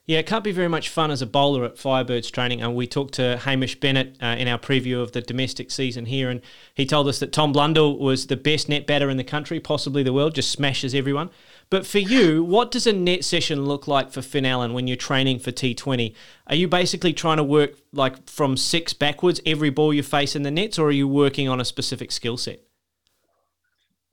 Yeah, 0.05 0.17
it 0.17 0.25
can't 0.25 0.43
be 0.43 0.51
very 0.51 0.67
much 0.67 0.89
fun 0.89 1.11
as 1.11 1.21
a 1.21 1.27
bowler 1.27 1.63
at 1.63 1.75
Firebirds 1.75 2.31
training. 2.31 2.59
And 2.59 2.75
we 2.75 2.87
talked 2.87 3.13
to 3.15 3.37
Hamish 3.37 3.79
Bennett 3.79 4.17
uh, 4.19 4.35
in 4.37 4.47
our 4.47 4.57
preview 4.57 4.99
of 4.99 5.11
the 5.11 5.21
domestic 5.21 5.69
season 5.69 6.05
here, 6.05 6.29
and 6.29 6.41
he 6.73 6.87
told 6.87 7.07
us 7.07 7.19
that 7.19 7.31
Tom 7.31 7.51
Blundell 7.51 7.97
was 7.97 8.27
the 8.27 8.35
best 8.35 8.67
net 8.67 8.87
batter 8.87 9.11
in 9.11 9.17
the 9.17 9.23
country, 9.23 9.59
possibly 9.59 10.01
the 10.01 10.11
world, 10.11 10.33
just 10.33 10.51
smashes 10.51 10.95
everyone. 10.95 11.29
But 11.71 11.87
for 11.87 11.99
you, 11.99 12.43
what 12.43 12.69
does 12.69 12.85
a 12.85 12.91
net 12.91 13.23
session 13.23 13.63
look 13.65 13.87
like 13.87 14.11
for 14.11 14.21
Finn 14.21 14.45
Allen 14.45 14.73
when 14.73 14.87
you're 14.87 14.97
training 14.97 15.39
for 15.39 15.53
T20? 15.53 16.13
Are 16.47 16.55
you 16.55 16.67
basically 16.67 17.13
trying 17.13 17.37
to 17.37 17.45
work 17.45 17.75
like 17.93 18.29
from 18.29 18.57
six 18.57 18.91
backwards 18.91 19.39
every 19.45 19.69
ball 19.69 19.93
you 19.93 20.03
face 20.03 20.35
in 20.35 20.43
the 20.43 20.51
nets, 20.51 20.77
or 20.77 20.87
are 20.87 20.91
you 20.91 21.07
working 21.07 21.47
on 21.47 21.61
a 21.61 21.65
specific 21.65 22.11
skill 22.11 22.35
set? 22.35 22.59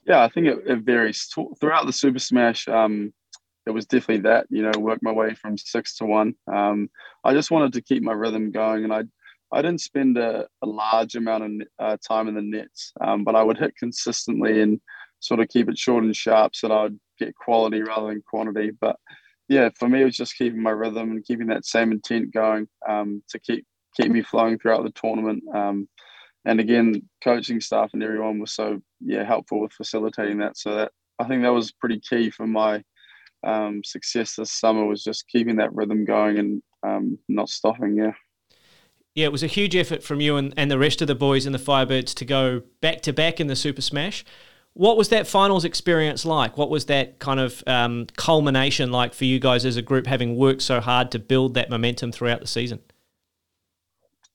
Yeah, 0.07 0.23
I 0.23 0.29
think 0.29 0.47
it, 0.47 0.59
it 0.67 0.79
varies 0.79 1.29
throughout 1.61 1.87
the 1.87 1.93
Super 1.93 2.21
Smash. 2.21 2.69
Um, 2.69 3.13
it 3.67 3.73
was 3.73 3.87
definitely 3.87 4.23
that 4.23 4.47
you 4.51 4.63
know 4.63 4.79
work 4.79 5.01
my 5.03 5.13
way 5.13 5.35
from 5.35 5.59
six 5.59 5.97
to 5.97 6.05
one. 6.05 6.37
Um, 6.47 6.89
I 7.25 7.35
just 7.35 7.51
wanted 7.51 7.73
to 7.73 7.83
keep 7.83 8.05
my 8.05 8.13
rhythm 8.13 8.53
going, 8.53 8.85
and 8.85 8.93
I 8.93 9.03
I 9.51 9.63
didn't 9.63 9.81
spend 9.81 10.17
a, 10.17 10.47
a 10.63 10.67
large 10.67 11.17
amount 11.17 11.43
of 11.43 11.51
uh, 11.81 11.97
time 12.07 12.29
in 12.29 12.37
the 12.37 12.43
nets, 12.43 12.93
um, 13.01 13.25
but 13.25 13.35
I 13.35 13.43
would 13.43 13.59
hit 13.59 13.75
consistently 13.77 14.63
and 14.63 14.81
sort 15.19 15.41
of 15.41 15.49
keep 15.49 15.69
it 15.69 15.77
short 15.77 16.05
and 16.05 16.15
sharp 16.15 16.55
so 16.55 16.69
that 16.69 16.75
I'd 16.75 16.99
get 17.19 17.35
quality 17.35 17.83
rather 17.83 18.09
than 18.09 18.23
quantity. 18.23 18.71
But 18.79 18.97
yeah, 19.49 19.71
for 19.79 19.89
me, 19.89 20.03
it 20.03 20.07
was 20.07 20.17
just 20.17 20.37
keeping 20.37 20.63
my 20.63 20.71
rhythm 20.71 21.11
and 21.11 21.25
keeping 21.25 21.47
that 21.49 21.65
same 21.65 21.93
intent 21.93 22.33
going 22.33 22.69
um, 22.89 23.23
to 23.31 23.39
keep 23.39 23.67
keep 23.97 24.11
me 24.11 24.23
flowing 24.23 24.59
throughout 24.59 24.85
the 24.85 24.91
tournament. 24.91 25.43
Um, 25.55 25.89
and 26.45 26.61
again, 26.61 27.03
coaching 27.23 27.61
staff 27.61 27.91
and 27.93 28.03
everyone 28.03 28.39
was 28.39 28.53
so 28.53 28.81
yeah 29.01 29.25
helpful 29.25 29.61
with 29.61 29.73
facilitating 29.73 30.39
that. 30.39 30.57
So 30.57 30.75
that 30.75 30.93
I 31.19 31.27
think 31.27 31.43
that 31.43 31.53
was 31.53 31.73
pretty 31.73 32.01
key 32.01 32.31
for 32.31 32.47
my 32.47 32.83
um, 33.47 33.83
success 33.85 34.37
this 34.37 34.53
summer 34.53 34.85
was 34.85 35.03
just 35.03 35.29
keeping 35.29 35.57
that 35.57 35.75
rhythm 35.75 36.05
going 36.05 36.39
and 36.39 36.63
um, 36.83 37.19
not 37.29 37.49
stopping. 37.49 37.97
Yeah. 37.97 38.13
Yeah, 39.15 39.25
it 39.27 39.33
was 39.33 39.43
a 39.43 39.49
huge 39.49 39.75
effort 39.75 40.05
from 40.05 40.21
you 40.21 40.37
and, 40.37 40.55
and 40.57 40.71
the 40.71 40.79
rest 40.79 41.03
of 41.03 41.09
the 41.09 41.15
boys 41.15 41.45
in 41.45 41.53
the 41.53 41.59
Firebirds 41.59 42.15
to 42.15 42.25
go 42.25 42.63
back 42.81 43.01
to 43.03 43.13
back 43.13 43.41
in 43.41 43.49
the 43.49 43.57
Super 43.57 43.83
Smash. 43.83 44.25
What 44.79 44.97
was 44.97 45.09
that 45.09 45.27
finals 45.27 45.65
experience 45.65 46.25
like? 46.25 46.57
What 46.57 46.71
was 46.71 46.85
that 46.85 47.19
kind 47.19 47.41
of 47.41 47.65
um, 47.67 48.07
culmination 48.17 48.93
like 48.93 49.13
for 49.13 49.25
you 49.25 49.41
guys 49.41 49.65
as 49.65 49.77
a 49.77 49.83
group, 49.83 50.07
having 50.07 50.37
worked 50.37 50.63
so 50.63 50.79
hard 50.79 51.11
to 51.11 51.19
build 51.19 51.55
that 51.55 51.69
momentum 51.69 52.13
throughout 52.13 52.41
the 52.41 52.47
season? 52.47 52.79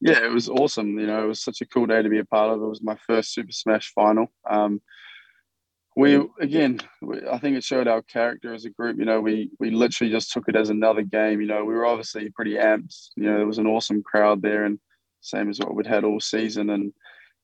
Yeah, 0.01 0.21
it 0.21 0.33
was 0.33 0.49
awesome. 0.49 0.99
You 0.99 1.07
know, 1.07 1.23
it 1.23 1.27
was 1.27 1.41
such 1.41 1.61
a 1.61 1.65
cool 1.65 1.85
day 1.85 2.01
to 2.01 2.09
be 2.09 2.19
a 2.19 2.25
part 2.25 2.51
of. 2.51 2.61
It 2.61 2.67
was 2.67 2.83
my 2.83 2.97
first 3.07 3.33
Super 3.33 3.53
Smash 3.53 3.93
final. 3.93 4.33
Um, 4.49 4.81
we 5.95 6.21
again, 6.41 6.81
we, 7.01 7.21
I 7.25 7.37
think 7.37 7.55
it 7.55 7.63
showed 7.63 7.87
our 7.87 8.01
character 8.01 8.53
as 8.53 8.65
a 8.65 8.69
group. 8.69 8.99
You 8.99 9.05
know, 9.05 9.21
we 9.21 9.49
we 9.61 9.71
literally 9.71 10.11
just 10.11 10.33
took 10.33 10.49
it 10.49 10.57
as 10.57 10.69
another 10.69 11.03
game. 11.03 11.39
You 11.39 11.47
know, 11.47 11.63
we 11.63 11.73
were 11.73 11.85
obviously 11.85 12.29
pretty 12.31 12.55
amped. 12.55 13.11
You 13.15 13.31
know, 13.31 13.37
there 13.37 13.47
was 13.47 13.59
an 13.59 13.67
awesome 13.67 14.03
crowd 14.03 14.41
there, 14.41 14.65
and 14.65 14.77
same 15.21 15.49
as 15.49 15.59
what 15.59 15.73
we'd 15.73 15.87
had 15.87 16.03
all 16.03 16.19
season. 16.19 16.69
And 16.69 16.91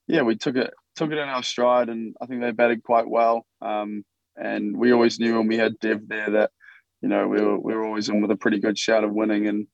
yeah, 0.09 0.23
we 0.23 0.35
took 0.35 0.57
it 0.57 0.73
took 0.99 1.11
it 1.11 1.17
in 1.17 1.29
our 1.29 1.43
stride, 1.43 1.87
and 1.87 2.13
I 2.21 2.25
think 2.25 2.41
they 2.41 2.51
batted 2.51 2.83
quite 2.83 3.07
well. 3.07 3.45
Um, 3.61 4.03
and 4.35 4.75
we 4.75 4.91
always 4.91 5.17
knew 5.17 5.37
when 5.37 5.47
we 5.47 5.57
had 5.57 5.79
Dev 5.79 6.01
there 6.07 6.29
that 6.31 6.51
you 7.01 7.07
know 7.07 7.25
we 7.25 7.41
were 7.41 7.57
we 7.57 7.73
were 7.73 7.85
always 7.85 8.09
in 8.09 8.21
with 8.21 8.31
a 8.31 8.35
pretty 8.35 8.59
good 8.59 8.77
shot 8.77 9.05
of 9.05 9.13
winning. 9.13 9.47
And 9.47 9.67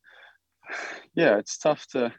yeah, 1.16 1.38
it's 1.38 1.58
tough 1.58 1.88
to 1.94 2.14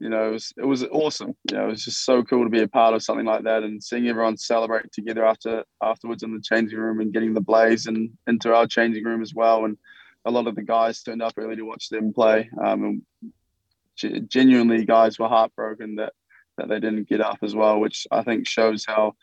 you 0.00 0.08
know 0.08 0.30
it 0.30 0.32
was 0.32 0.52
it 0.56 0.66
was 0.66 0.82
awesome. 0.84 1.36
You 1.48 1.56
know, 1.56 1.64
it 1.66 1.70
was 1.70 1.84
just 1.84 2.04
so 2.04 2.24
cool 2.24 2.42
to 2.42 2.50
be 2.50 2.62
a 2.62 2.68
part 2.68 2.94
of 2.94 3.02
something 3.04 3.26
like 3.26 3.44
that 3.44 3.62
and 3.62 3.82
seeing 3.82 4.08
everyone 4.08 4.36
celebrate 4.36 4.90
together 4.90 5.24
after 5.24 5.62
afterwards 5.80 6.24
in 6.24 6.34
the 6.34 6.42
changing 6.42 6.80
room 6.80 6.98
and 6.98 7.12
getting 7.12 7.32
the 7.32 7.40
blaze 7.40 7.86
and 7.86 8.10
into 8.26 8.52
our 8.52 8.66
changing 8.66 9.04
room 9.04 9.22
as 9.22 9.32
well. 9.32 9.64
And 9.66 9.78
a 10.24 10.32
lot 10.32 10.48
of 10.48 10.56
the 10.56 10.62
guys 10.62 11.00
turned 11.00 11.22
up 11.22 11.34
early 11.36 11.54
to 11.54 11.62
watch 11.62 11.90
them 11.90 12.12
play. 12.12 12.50
Um, 12.60 13.04
and 14.02 14.28
genuinely, 14.28 14.84
guys 14.84 15.16
were 15.16 15.28
heartbroken 15.28 15.94
that 15.96 16.12
that 16.60 16.68
they 16.68 16.80
didn't 16.80 17.08
get 17.08 17.20
up 17.20 17.38
as 17.42 17.54
well, 17.54 17.80
which 17.80 18.06
I 18.10 18.22
think 18.22 18.46
shows 18.46 18.84
how 18.86 19.14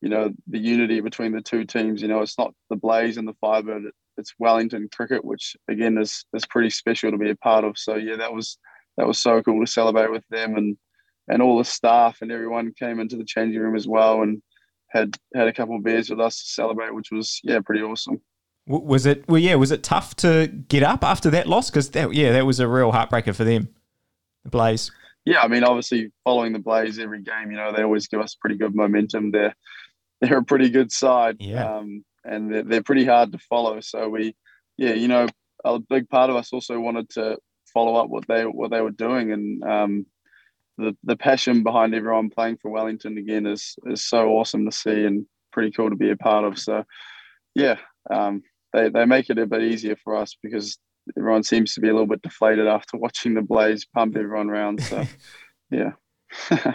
you 0.00 0.08
know 0.08 0.32
the 0.46 0.58
unity 0.58 1.00
between 1.00 1.32
the 1.32 1.42
two 1.42 1.64
teams. 1.64 2.00
You 2.00 2.08
know, 2.08 2.22
it's 2.22 2.38
not 2.38 2.54
the 2.70 2.76
Blaze 2.76 3.16
and 3.16 3.26
the 3.26 3.36
Firebird; 3.40 3.90
it's 4.16 4.34
Wellington 4.38 4.88
cricket, 4.94 5.24
which 5.24 5.56
again 5.68 5.98
is 5.98 6.24
is 6.32 6.46
pretty 6.46 6.70
special 6.70 7.10
to 7.10 7.18
be 7.18 7.30
a 7.30 7.36
part 7.36 7.64
of. 7.64 7.76
So 7.76 7.96
yeah, 7.96 8.16
that 8.16 8.32
was 8.32 8.58
that 8.96 9.06
was 9.06 9.18
so 9.18 9.42
cool 9.42 9.64
to 9.64 9.70
celebrate 9.70 10.10
with 10.10 10.24
them 10.30 10.56
and 10.56 10.76
and 11.28 11.42
all 11.42 11.58
the 11.58 11.64
staff 11.64 12.18
and 12.22 12.32
everyone 12.32 12.72
came 12.78 13.00
into 13.00 13.16
the 13.16 13.24
changing 13.24 13.60
room 13.60 13.76
as 13.76 13.86
well 13.86 14.22
and 14.22 14.40
had 14.88 15.16
had 15.34 15.48
a 15.48 15.52
couple 15.52 15.76
of 15.76 15.84
beers 15.84 16.08
with 16.08 16.20
us 16.20 16.38
to 16.38 16.48
celebrate, 16.50 16.94
which 16.94 17.10
was 17.10 17.40
yeah 17.42 17.60
pretty 17.64 17.82
awesome. 17.82 18.20
Was 18.66 19.06
it 19.06 19.26
well? 19.28 19.38
Yeah, 19.38 19.54
was 19.54 19.70
it 19.70 19.82
tough 19.82 20.14
to 20.16 20.46
get 20.46 20.82
up 20.82 21.02
after 21.02 21.30
that 21.30 21.46
loss? 21.46 21.70
Because 21.70 21.90
that 21.90 22.12
yeah, 22.14 22.32
that 22.32 22.46
was 22.46 22.60
a 22.60 22.68
real 22.68 22.92
heartbreaker 22.92 23.34
for 23.34 23.44
them, 23.44 23.68
the 24.44 24.50
Blaze. 24.50 24.90
Yeah, 25.24 25.42
I 25.42 25.48
mean, 25.48 25.64
obviously 25.64 26.10
following 26.24 26.52
the 26.52 26.58
Blaze 26.58 26.98
every 26.98 27.22
game, 27.22 27.50
you 27.50 27.56
know, 27.56 27.72
they 27.72 27.82
always 27.82 28.08
give 28.08 28.20
us 28.20 28.34
pretty 28.34 28.56
good 28.56 28.74
momentum. 28.74 29.30
They're 29.30 29.54
they're 30.20 30.38
a 30.38 30.44
pretty 30.44 30.70
good 30.70 30.90
side, 30.90 31.36
yeah, 31.38 31.76
um, 31.76 32.04
and 32.24 32.52
they're, 32.52 32.62
they're 32.64 32.82
pretty 32.82 33.04
hard 33.04 33.30
to 33.32 33.38
follow. 33.38 33.80
So 33.80 34.08
we, 34.08 34.34
yeah, 34.76 34.94
you 34.94 35.06
know, 35.06 35.28
a 35.64 35.78
big 35.78 36.08
part 36.08 36.30
of 36.30 36.36
us 36.36 36.52
also 36.52 36.80
wanted 36.80 37.08
to 37.10 37.38
follow 37.72 37.94
up 37.94 38.08
what 38.08 38.26
they 38.26 38.44
what 38.44 38.70
they 38.70 38.80
were 38.80 38.90
doing, 38.90 39.32
and 39.32 39.62
um, 39.62 40.06
the 40.76 40.96
the 41.04 41.16
passion 41.16 41.62
behind 41.62 41.94
everyone 41.94 42.30
playing 42.30 42.56
for 42.56 42.70
Wellington 42.70 43.18
again 43.18 43.46
is 43.46 43.76
is 43.86 44.04
so 44.04 44.30
awesome 44.30 44.64
to 44.64 44.72
see 44.72 45.04
and 45.04 45.26
pretty 45.52 45.70
cool 45.70 45.90
to 45.90 45.96
be 45.96 46.10
a 46.10 46.16
part 46.16 46.44
of. 46.44 46.58
So 46.58 46.84
yeah, 47.54 47.76
um, 48.10 48.42
they 48.72 48.88
they 48.88 49.04
make 49.04 49.30
it 49.30 49.38
a 49.38 49.46
bit 49.46 49.62
easier 49.62 49.96
for 50.02 50.16
us 50.16 50.36
because 50.42 50.78
everyone 51.16 51.42
seems 51.42 51.74
to 51.74 51.80
be 51.80 51.88
a 51.88 51.92
little 51.92 52.06
bit 52.06 52.22
deflated 52.22 52.66
after 52.66 52.96
watching 52.96 53.34
the 53.34 53.42
Blaze 53.42 53.84
pump 53.84 54.16
everyone 54.16 54.50
around. 54.50 54.82
So 54.82 55.04
yeah. 55.70 55.92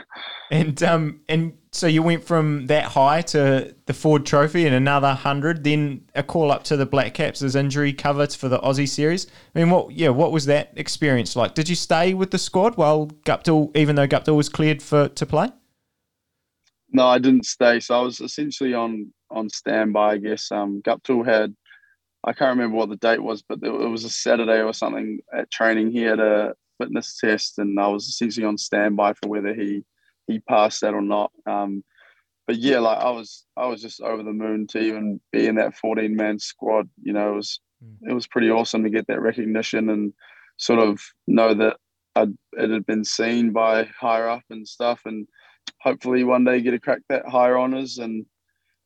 and 0.52 0.82
um 0.82 1.22
and 1.30 1.54
so 1.72 1.86
you 1.86 2.02
went 2.02 2.24
from 2.24 2.66
that 2.68 2.86
high 2.86 3.22
to 3.22 3.75
the 3.86 3.94
Ford 3.94 4.25
Trophy 4.25 4.66
and 4.66 4.75
another 4.75 5.13
hundred, 5.13 5.63
then 5.63 6.06
a 6.16 6.24
call 6.24 6.52
up 6.52 6.63
to 6.66 6.78
the 6.78 6.86
Black 6.86 7.13
Caps 7.13 7.42
as 7.42 7.56
injury 7.56 7.94
cover 7.94 8.25
for 8.28 8.50
the 8.50 8.60
Aussie 8.60 8.88
series. 8.88 9.28
I 9.56 9.60
mean, 9.60 9.70
what 9.70 9.92
yeah, 9.92 10.10
what 10.10 10.32
was 10.32 10.46
that 10.46 10.74
experience 10.75 11.36
like? 11.36 11.54
Did 11.54 11.70
you 11.70 11.75
stay 11.75 12.13
with 12.13 12.32
the 12.32 12.40
squad 12.40 12.78
while 12.78 13.08
Guptill, 13.25 13.75
even 13.78 13.96
though 13.96 14.08
Guptill 14.08 14.36
was 14.36 14.50
cleared 14.50 14.82
for 14.82 15.08
to 15.10 15.25
play? 15.25 15.50
No, 16.92 17.08
I 17.08 17.18
didn't 17.18 17.46
stay. 17.46 17.80
So 17.80 18.00
I 18.00 18.02
was 18.02 18.22
essentially 18.22 18.74
on 18.74 19.12
on 19.32 19.50
standby. 19.50 20.13
I 20.13 20.18
guess 20.18 20.52
um, 20.52 20.82
Guptill 20.84 21.25
had 21.25 21.56
I 22.24 22.34
can't 22.34 22.58
remember 22.58 22.77
what 22.77 22.89
the 22.89 22.96
date 22.96 23.22
was, 23.22 23.42
but 23.42 23.60
it 23.63 23.70
was 23.70 24.06
a 24.06 24.10
Saturday 24.10 24.62
or 24.62 24.74
something 24.74 25.20
at 25.38 25.51
training. 25.51 25.92
He 25.92 26.03
had 26.03 26.20
a 26.20 26.53
fitness 26.80 27.18
test, 27.20 27.60
and 27.60 27.80
I 27.80 27.88
was 27.88 28.08
essentially 28.08 28.46
on 28.46 28.58
standby 28.58 29.13
for 29.13 29.30
whether 29.30 29.53
he 29.53 29.84
he 30.27 30.39
passed 30.39 30.82
that 30.82 30.94
or 30.94 31.01
not. 31.01 31.32
Um, 31.46 31.84
but 32.48 32.58
yeah, 32.58 32.80
like 32.80 32.98
I 32.98 33.10
was, 33.10 33.46
I 33.56 33.68
was 33.68 33.82
just 33.82 34.01
over 34.01 34.24
the 34.24 34.34
moon 34.34 34.68
to 34.68 34.80
even 34.80 35.20
be 35.32 35.48
in 35.48 35.56
that 35.56 35.75
14 35.75 36.15
man 36.15 36.39
squad. 36.39 36.89
You 37.01 37.13
know, 37.13 37.34
it 37.34 37.36
was, 37.36 37.60
mm. 37.84 38.10
it 38.10 38.13
was 38.13 38.27
pretty 38.27 38.50
awesome 38.50 38.84
to 38.84 38.89
get 38.89 39.08
that 39.08 39.22
recognition 39.22 39.89
and 39.89 40.13
sort 40.58 40.80
of 40.80 41.01
know 41.27 41.53
that 41.53 41.77
I'd, 42.15 42.34
it 42.53 42.70
had 42.70 42.86
been 42.86 43.06
seen 43.06 43.51
by 43.51 43.86
higher 44.00 44.27
up 44.27 44.44
and 44.50 44.68
stuff, 44.68 45.01
and 45.06 45.27
hopefully 45.82 46.24
one 46.24 46.44
day 46.44 46.62
get 46.62 46.74
a 46.74 46.80
crack 46.80 47.00
that 47.10 47.27
higher 47.27 47.58
honors. 47.58 47.98
And 47.98 48.25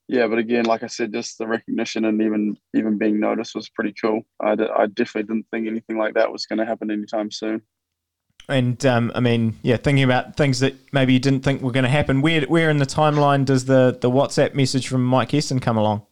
yeah, 0.07 0.27
but 0.27 0.37
again, 0.37 0.65
like 0.65 0.83
I 0.83 0.87
said, 0.87 1.11
just 1.11 1.37
the 1.37 1.47
recognition 1.47 2.05
and 2.05 2.21
even 2.21 2.57
even 2.73 2.97
being 2.97 3.19
noticed 3.19 3.55
was 3.55 3.69
pretty 3.69 3.93
cool. 3.99 4.21
I, 4.41 4.55
d- 4.55 4.69
I 4.75 4.87
definitely 4.87 5.33
didn't 5.33 5.47
think 5.51 5.67
anything 5.67 5.97
like 5.97 6.13
that 6.13 6.31
was 6.31 6.45
going 6.45 6.59
to 6.59 6.65
happen 6.65 6.89
anytime 6.89 7.29
soon. 7.29 7.61
And 8.49 8.85
um, 8.85 9.11
I 9.13 9.19
mean, 9.19 9.57
yeah, 9.61 9.75
thinking 9.75 10.05
about 10.05 10.37
things 10.37 10.61
that 10.61 10.75
maybe 10.93 11.11
you 11.11 11.19
didn't 11.19 11.41
think 11.41 11.61
were 11.61 11.73
going 11.73 11.83
to 11.83 11.89
happen. 11.89 12.21
Where 12.21 12.41
where 12.43 12.69
in 12.69 12.77
the 12.77 12.85
timeline 12.85 13.43
does 13.43 13.65
the 13.65 13.97
the 13.99 14.09
WhatsApp 14.09 14.53
message 14.53 14.87
from 14.87 15.03
Mike 15.03 15.31
Hesson 15.31 15.59
come 15.59 15.77
along? 15.77 16.05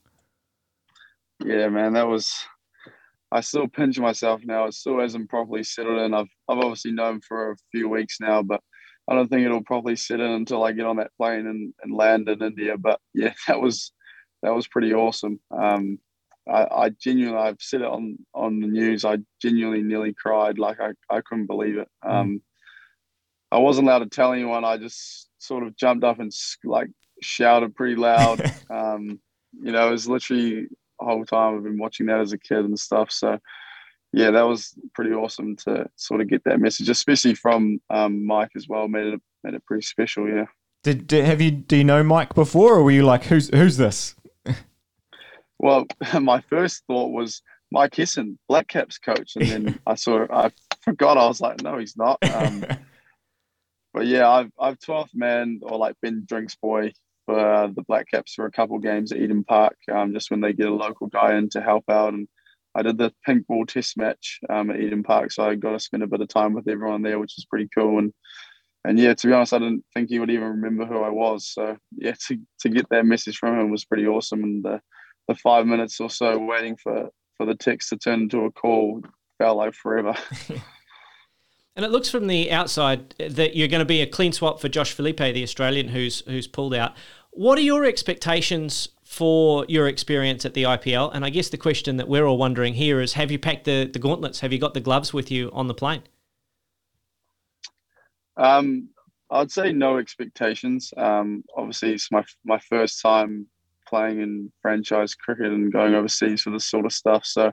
Yeah, 1.43 1.69
man, 1.69 1.93
that 1.93 2.07
was. 2.07 2.33
I 3.31 3.41
still 3.41 3.67
pinch 3.67 3.97
myself 3.97 4.41
now. 4.43 4.65
It 4.65 4.73
still 4.73 4.99
hasn't 4.99 5.29
properly 5.29 5.63
settled 5.63 5.99
in. 5.99 6.13
I've 6.13 6.27
I've 6.49 6.57
obviously 6.57 6.91
known 6.91 7.21
for 7.21 7.51
a 7.51 7.55
few 7.71 7.87
weeks 7.87 8.17
now, 8.19 8.41
but 8.41 8.59
I 9.07 9.15
don't 9.15 9.29
think 9.29 9.45
it'll 9.45 9.63
probably 9.63 9.95
sit 9.95 10.19
in 10.19 10.31
until 10.31 10.63
I 10.63 10.71
get 10.71 10.85
on 10.85 10.97
that 10.97 11.11
plane 11.17 11.45
and, 11.47 11.73
and 11.83 11.93
land 11.93 12.27
in 12.27 12.41
India. 12.41 12.77
But 12.77 12.99
yeah, 13.13 13.33
that 13.47 13.61
was 13.61 13.91
that 14.41 14.53
was 14.53 14.67
pretty 14.67 14.93
awesome. 14.93 15.39
Um, 15.51 15.99
I, 16.47 16.67
I 16.71 16.89
genuinely, 16.89 17.39
I've 17.39 17.61
said 17.61 17.81
it 17.81 17.87
on 17.87 18.17
on 18.33 18.59
the 18.59 18.67
news. 18.67 19.05
I 19.05 19.17
genuinely 19.41 19.81
nearly 19.81 20.13
cried. 20.13 20.59
Like 20.59 20.79
I, 20.79 20.91
I 21.09 21.21
couldn't 21.21 21.47
believe 21.47 21.77
it. 21.77 21.87
Mm. 22.03 22.11
Um, 22.11 22.41
I 23.51 23.59
wasn't 23.59 23.87
allowed 23.87 23.99
to 23.99 24.09
tell 24.09 24.33
anyone. 24.33 24.65
I 24.65 24.77
just 24.77 25.29
sort 25.37 25.63
of 25.63 25.75
jumped 25.75 26.03
up 26.03 26.19
and 26.19 26.31
like 26.63 26.89
shouted 27.21 27.75
pretty 27.75 27.95
loud. 27.95 28.41
um, 28.69 29.19
you 29.53 29.71
know, 29.71 29.87
it 29.87 29.91
was 29.91 30.07
literally 30.07 30.67
the 30.99 31.05
whole 31.05 31.25
time 31.25 31.55
I've 31.55 31.63
been 31.63 31.77
watching 31.77 32.07
that 32.07 32.19
as 32.19 32.33
a 32.33 32.37
kid 32.37 32.65
and 32.65 32.79
stuff. 32.79 33.11
So 33.11 33.39
yeah, 34.15 34.31
that 34.31 34.43
was 34.43 34.73
pretty 34.93 35.11
awesome 35.11 35.57
to 35.57 35.89
sort 35.97 36.21
of 36.21 36.29
get 36.29 36.41
that 36.45 36.61
message, 36.61 36.87
especially 36.87 37.35
from 37.35 37.81
um, 37.89 38.25
Mike 38.25 38.51
as 38.55 38.65
well. 38.65 38.87
Made 38.87 39.07
it 39.07 39.21
made 39.43 39.55
it 39.55 39.65
pretty 39.65 39.81
special. 39.81 40.25
Yeah. 40.27 40.45
Did, 40.83 41.05
did 41.05 41.25
have 41.25 41.41
you 41.41 41.51
do 41.51 41.75
you 41.75 41.83
know 41.83 42.01
Mike 42.01 42.33
before, 42.33 42.75
or 42.75 42.83
were 42.83 42.91
you 42.91 43.03
like, 43.03 43.25
who's 43.25 43.49
who's 43.49 43.77
this? 43.77 44.15
Well, 45.57 45.85
my 46.21 46.41
first 46.41 46.83
thought 46.85 47.13
was 47.13 47.41
Mike 47.71 47.95
Hesson, 47.95 48.37
Black 48.49 48.67
Caps 48.67 48.97
coach, 48.97 49.37
and 49.37 49.47
then 49.47 49.79
I 49.87 49.95
saw 49.95 50.27
I 50.29 50.51
forgot. 50.81 51.17
I 51.17 51.27
was 51.27 51.39
like, 51.39 51.63
no, 51.63 51.77
he's 51.77 51.95
not. 51.95 52.17
Um, 52.29 52.65
but 53.93 54.05
yeah, 54.05 54.29
I've 54.29 54.51
I've 54.59 54.79
12th 54.79 55.15
man 55.15 55.61
or 55.63 55.77
like 55.77 55.95
been 56.01 56.25
drinks 56.27 56.55
boy 56.55 56.91
for 57.25 57.39
uh, 57.39 57.67
the 57.67 57.83
Black 57.83 58.11
Caps 58.11 58.33
for 58.33 58.45
a 58.45 58.51
couple 58.51 58.77
games 58.79 59.13
at 59.13 59.19
Eden 59.19 59.45
Park, 59.45 59.77
um, 59.89 60.13
just 60.13 60.29
when 60.29 60.41
they 60.41 60.51
get 60.51 60.67
a 60.67 60.73
local 60.73 61.07
guy 61.07 61.37
in 61.37 61.49
to 61.51 61.61
help 61.61 61.85
out. 61.89 62.13
And 62.13 62.27
I 62.75 62.81
did 62.81 62.97
the 62.97 63.13
pink 63.25 63.47
ball 63.47 63.65
test 63.65 63.97
match 63.97 64.39
um, 64.49 64.69
at 64.69 64.79
Eden 64.79 65.03
Park, 65.03 65.31
so 65.31 65.43
I 65.43 65.55
got 65.55 65.71
to 65.71 65.79
spend 65.79 66.03
a 66.03 66.07
bit 66.07 66.21
of 66.21 66.27
time 66.27 66.53
with 66.53 66.67
everyone 66.67 67.01
there, 67.01 67.19
which 67.19 67.33
was 67.37 67.45
pretty 67.45 67.69
cool. 67.73 67.99
And 67.99 68.13
and 68.83 68.99
yeah, 68.99 69.13
to 69.15 69.27
be 69.27 69.33
honest, 69.33 69.53
I 69.53 69.59
didn't 69.59 69.83
think 69.93 70.09
he 70.09 70.19
would 70.19 70.29
even 70.29 70.47
remember 70.47 70.85
who 70.85 70.99
I 70.99 71.09
was. 71.09 71.47
So 71.47 71.77
yeah, 71.95 72.13
to, 72.27 72.37
to 72.59 72.69
get 72.69 72.87
that 72.89 73.05
message 73.05 73.37
from 73.37 73.59
him 73.59 73.71
was 73.71 73.85
pretty 73.85 74.05
awesome. 74.05 74.43
And 74.43 74.65
uh, 74.65 74.79
the 75.27 75.35
five 75.35 75.65
minutes 75.65 75.99
or 75.99 76.09
so 76.09 76.37
waiting 76.37 76.77
for 76.77 77.09
for 77.37 77.45
the 77.45 77.55
text 77.55 77.89
to 77.89 77.97
turn 77.97 78.21
into 78.21 78.45
a 78.45 78.51
call 78.51 79.01
felt 79.37 79.57
like 79.57 79.73
forever. 79.73 80.13
and 81.75 81.85
it 81.85 81.91
looks 81.91 82.09
from 82.09 82.27
the 82.27 82.51
outside 82.51 83.15
that 83.17 83.55
you're 83.55 83.67
going 83.67 83.79
to 83.79 83.85
be 83.85 84.01
a 84.01 84.07
clean 84.07 84.31
swap 84.31 84.59
for 84.59 84.69
Josh 84.69 84.91
Philippe, 84.91 85.31
the 85.31 85.43
Australian 85.43 85.89
who's 85.89 86.19
who's 86.21 86.47
pulled 86.47 86.73
out. 86.73 86.93
What 87.31 87.57
are 87.57 87.61
your 87.61 87.85
expectations 87.85 88.89
for 89.05 89.65
your 89.69 89.87
experience 89.87 90.43
at 90.43 90.53
the 90.53 90.63
IPL? 90.63 91.11
And 91.13 91.23
I 91.23 91.29
guess 91.29 91.49
the 91.49 91.57
question 91.57 91.95
that 91.97 92.09
we're 92.09 92.25
all 92.25 92.37
wondering 92.37 92.73
here 92.73 92.99
is: 92.99 93.13
Have 93.13 93.31
you 93.31 93.39
packed 93.39 93.63
the 93.63 93.89
the 93.91 93.99
gauntlets? 93.99 94.41
Have 94.41 94.51
you 94.51 94.59
got 94.59 94.73
the 94.73 94.81
gloves 94.81 95.13
with 95.13 95.31
you 95.31 95.49
on 95.53 95.67
the 95.67 95.73
plane? 95.73 96.03
Um, 98.35 98.89
I'd 99.31 99.51
say 99.51 99.71
no 99.71 99.97
expectations. 99.97 100.93
Um, 100.97 101.43
obviously, 101.55 101.93
it's 101.93 102.11
my 102.11 102.23
my 102.43 102.59
first 102.59 103.01
time 103.01 103.47
playing 103.87 104.19
in 104.19 104.51
franchise 104.61 105.13
cricket 105.13 105.53
and 105.53 105.71
going 105.71 105.93
overseas 105.93 106.41
for 106.41 106.49
this 106.49 106.65
sort 106.65 106.85
of 106.85 106.91
stuff. 106.91 107.25
So 107.25 107.51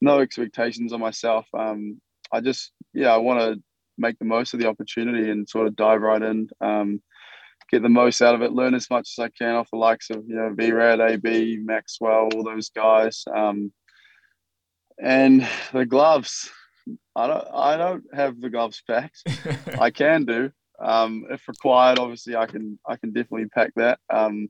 no 0.00 0.20
expectations 0.20 0.92
on 0.92 1.00
myself. 1.00 1.46
Um, 1.56 2.00
I 2.32 2.40
just 2.40 2.72
yeah, 2.92 3.12
I 3.14 3.18
want 3.18 3.40
to 3.40 3.62
make 3.96 4.18
the 4.18 4.24
most 4.24 4.54
of 4.54 4.60
the 4.60 4.68
opportunity 4.68 5.30
and 5.30 5.48
sort 5.48 5.66
of 5.66 5.76
dive 5.76 6.00
right 6.00 6.22
in, 6.22 6.48
um, 6.60 7.00
get 7.70 7.82
the 7.82 7.88
most 7.88 8.22
out 8.22 8.34
of 8.34 8.42
it, 8.42 8.52
learn 8.52 8.74
as 8.74 8.88
much 8.90 9.14
as 9.16 9.22
I 9.22 9.28
can 9.28 9.54
off 9.54 9.70
the 9.70 9.78
likes 9.78 10.10
of 10.10 10.24
you 10.26 10.36
know 10.36 10.54
Virat, 10.54 11.00
AB, 11.00 11.58
Maxwell, 11.62 12.28
all 12.34 12.44
those 12.44 12.70
guys. 12.70 13.24
Um, 13.34 13.72
and 15.02 15.46
the 15.72 15.86
gloves, 15.86 16.50
I 17.16 17.26
don't 17.26 17.48
I 17.52 17.76
don't 17.76 18.04
have 18.12 18.40
the 18.40 18.50
gloves 18.50 18.82
packed. 18.88 19.22
I 19.80 19.90
can 19.90 20.24
do. 20.24 20.50
Um, 20.80 21.26
if 21.30 21.46
required, 21.48 21.98
obviously 21.98 22.36
I 22.36 22.46
can 22.46 22.78
I 22.86 22.96
can 22.96 23.12
definitely 23.12 23.48
pack 23.48 23.72
that. 23.76 23.98
Um, 24.12 24.48